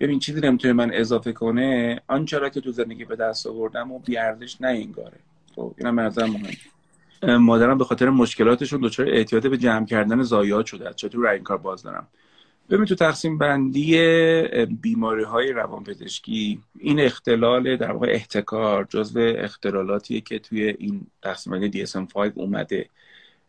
[0.00, 3.98] ببین چیزی نمی‌تونه من اضافه کنه آنچه را که تو زندگی به دست آوردم و
[3.98, 5.18] بیارزش نه انگاره
[5.56, 6.56] خب اینم مهم
[7.36, 10.92] مادرم به خاطر مشکلاتشون دچار اعتیاد به جمع کردن ضایعات شده.
[10.96, 12.06] چطور این کار باز دارم.
[12.70, 13.98] ببین تو تقسیم بندی
[14.66, 21.86] بیماری های روانپزشکی این اختلال در واقع احتکار جزو اختلالاتیه که توی این تقسیم بندی
[21.86, 22.88] DSM-5 اومده.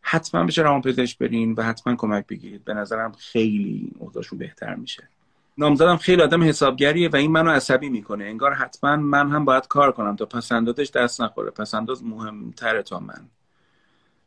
[0.01, 2.63] حتما بشه روانپزشک برین و حتما کمک بگیرید.
[2.63, 5.09] به نظرم خیلی اوضاعشون بهتر میشه.
[5.57, 8.25] نامزدم خیلی آدم حسابگریه و این منو عصبی می‌کنه.
[8.25, 11.51] انگار حتما من هم باید کار کنم تا پسندازش دست نخوره.
[11.51, 13.29] پسنداز مهمتره تا من.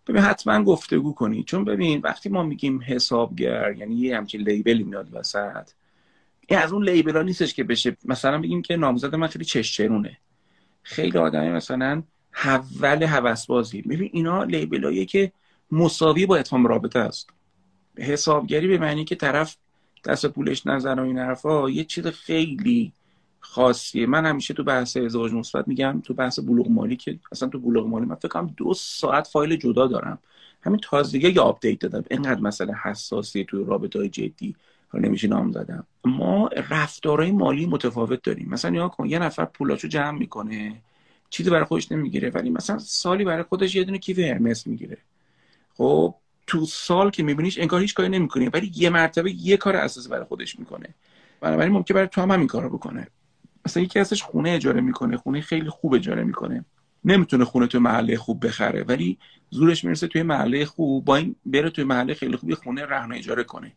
[0.07, 5.09] ببین حتما گفتگو کنید چون ببین وقتی ما میگیم حسابگر یعنی یه همچین لیبلی میاد
[5.13, 5.71] وسط
[6.49, 7.97] این از اون label ها نیستش که بشه.
[8.05, 10.19] مثلا بگیم که نامزد من خیلی چشچرونه.
[10.83, 15.33] خیلی آدمی مثلا اهل هوسبازی ببین اینا label که
[15.73, 17.31] مساوی با اتمام رابطه است.
[17.99, 19.57] حسابگری به معنی که طرف
[20.05, 22.93] دست پولش نزن و این حرفا یه چیز خیلی
[23.45, 24.07] خاصیه.
[24.07, 27.87] من همیشه تو بحث ازدواج مثبت میگم تو بحث بلوغ مالی که اصلا تو بلوغ
[27.87, 30.19] مالی من فکر کنم دو ساعت فایل جدا دارم.
[30.63, 34.57] همین تازگی یا update دادم اینقدر مسئله حساسی تو رابطه های جدی
[34.95, 35.87] نمیشه نام زدم.
[36.05, 38.49] ما رفتارهای مالی متفاوت داریم.
[38.49, 40.83] مثلا یا کن یه نفر پولاشو جمع می‌کنه
[41.31, 44.99] چیزی برای خودش نمی‌گیره ولی مثلا سالی برای خودش یه دونه کیف هرمس می‌گیره.
[45.75, 46.15] خب
[46.47, 50.25] تو سال که میبینیش انگار هیچ کاری نمی‌کنه ولی یه مرتبه یه کار اساسی برای
[50.25, 50.95] خودش می‌کنه.
[51.41, 53.07] بنابراین ممکنه برای تو هم همین کارو بکنه.
[53.67, 56.65] مثلا یکی ازش خونه اجاره می‌کنه خونه خیلی خوب اجاره می‌کنه.
[57.05, 59.19] نمی‌تونه خونه توی محله خوب بخره ولی
[59.51, 63.45] زورش می‌رسه توی محله خوب با این بره توی محله خیلی خوبی خونه رهن اجاره
[63.45, 63.73] کنه.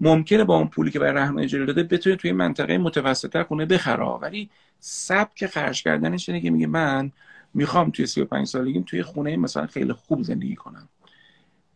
[0.00, 4.04] ممکنه با اون پولی که برای رهن اجاره داده بتونه توی منطقه متوسطتر خونه بخره.
[4.04, 4.50] ولی
[4.80, 7.12] سبک خرج کردنش اینه که میگه من
[7.54, 10.88] می‌خوام توی 35 سالگیم توی خونه مثلا خیلی خوب زندگی کنم.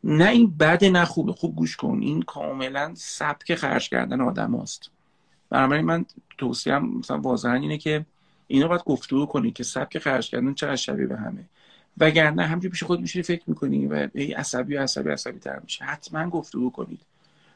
[0.04, 1.98] نه این بد نه خوبه خوب گوش کن.
[2.02, 4.90] این کاملا سبک خرج کردن آدم هاست.
[5.50, 6.04] بنابراین من
[6.38, 8.06] توصیم مثلا واضحا اینه که
[8.46, 11.44] اینا باید گفتگو کنی که سبک خرج کردن چقدر شبیه به همه.
[11.98, 15.84] وگرنه همجوری پیش خود میشی فکر می‌کنی و ای عصبی و عصبی عصبی تر میشه
[15.84, 17.00] حتما گفتگو کنید.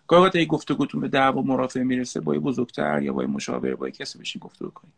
[0.09, 4.41] گاهی وقت گفتگوتون به دعوا مرافعه می‌رسه با بزرگتر یا با مشاور با کسی بشین
[4.41, 4.93] گفتگو کنید.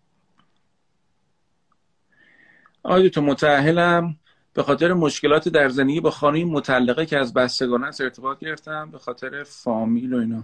[2.83, 4.17] آیا تو متأهلم.
[4.55, 8.99] به خاطر مشکلات در زندگی با خانه مطلقه که از بستگان است ارتباط گرفتم به
[8.99, 10.43] خاطر فامیل و اینا.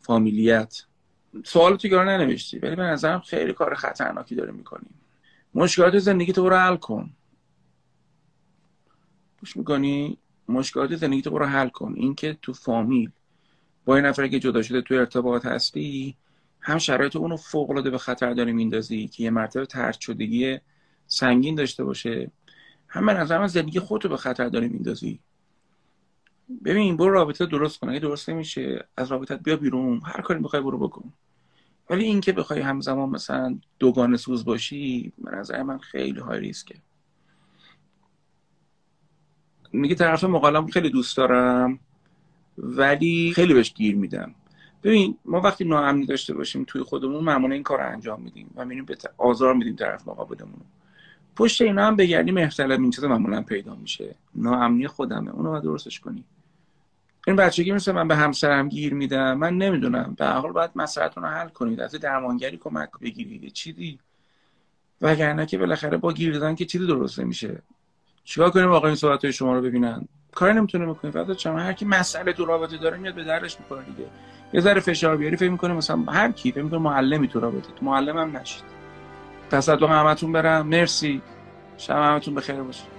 [0.00, 0.82] فامیلیت.
[1.44, 4.94] سوال تو گار ننوشتی ولی به نظرم خیلی کار خطرناکی داره می‌کنیم
[5.54, 7.10] مشکلات زندگی تو رو حل کن.
[9.40, 10.18] گوش می‌کنی؟
[10.48, 11.94] مشکلات زندگی تو رو حل کن.
[11.96, 13.10] اینکه تو فامیل
[13.84, 16.16] با این نفر که جدا شده تو ارتباط هستی
[16.60, 20.58] هم شرایط اونو فوق العاده به خطر داری میندازی که یه مرتبه ترد شدگی
[21.06, 22.30] سنگین داشته باشه.
[22.88, 25.20] هم به نظر من زندگی خودتو به خطر داری میندازی.
[26.64, 27.88] ببین برو رابطه درست کن.
[27.88, 30.00] اگه درست نمیشه از رابطت بیا بیرون.
[30.04, 31.12] هر کاری بخوای برو بکن.
[31.90, 36.74] ولی اینکه بخوای همزمان مثلا دوگانه سوز باشی به نظر من خیلی های ریسکه.
[39.72, 41.78] میگه طرف مقالم خیلی دوست دارم
[42.58, 44.34] ولی خیلی بهش گیر میدم.
[44.82, 48.64] ببین ما وقتی ناامنی داشته باشیم توی خودمون معمولا این کار رو انجام میدیم و
[48.64, 50.60] میریم به آزار میدیم طرف مقابلمون.
[51.36, 54.14] پشت اینا هم بگردیم اختلاف این چیزا معمولا پیدا میشه.
[54.34, 56.24] ناامنی خودمه اونو باید درستش کنی.
[57.26, 60.14] این بچگی مثل من به همسرم گیر میدم من نمی‌دونم.
[60.18, 61.80] به حال باید مسئلهتون رو حل کنید.
[61.80, 63.52] از درمانگری کمک بگیرید.
[63.52, 63.98] چیزی؟
[65.02, 67.62] وگرنه که بالاخره با گیر دادن که چیزی درست نمیشه.
[68.24, 71.84] چیکار کنیم واقعا این صحبت شما رو ببینن؟ کار نمی‌تونه بکنه فقط چون هر کی
[71.84, 74.08] مسئله تو رابطه داره میاد به درش می‌کنه دیگه.
[74.52, 77.72] یه ذره فشار بیاری فکر می‌کنه مثلا هر کی فکر می‌کنه معلمی تو رابطه.
[77.72, 78.64] تو معلم هم نشید.
[79.50, 80.66] تصدق همتون برم.
[80.66, 81.22] مرسی.
[81.78, 82.93] شب همتون بخیر باشه.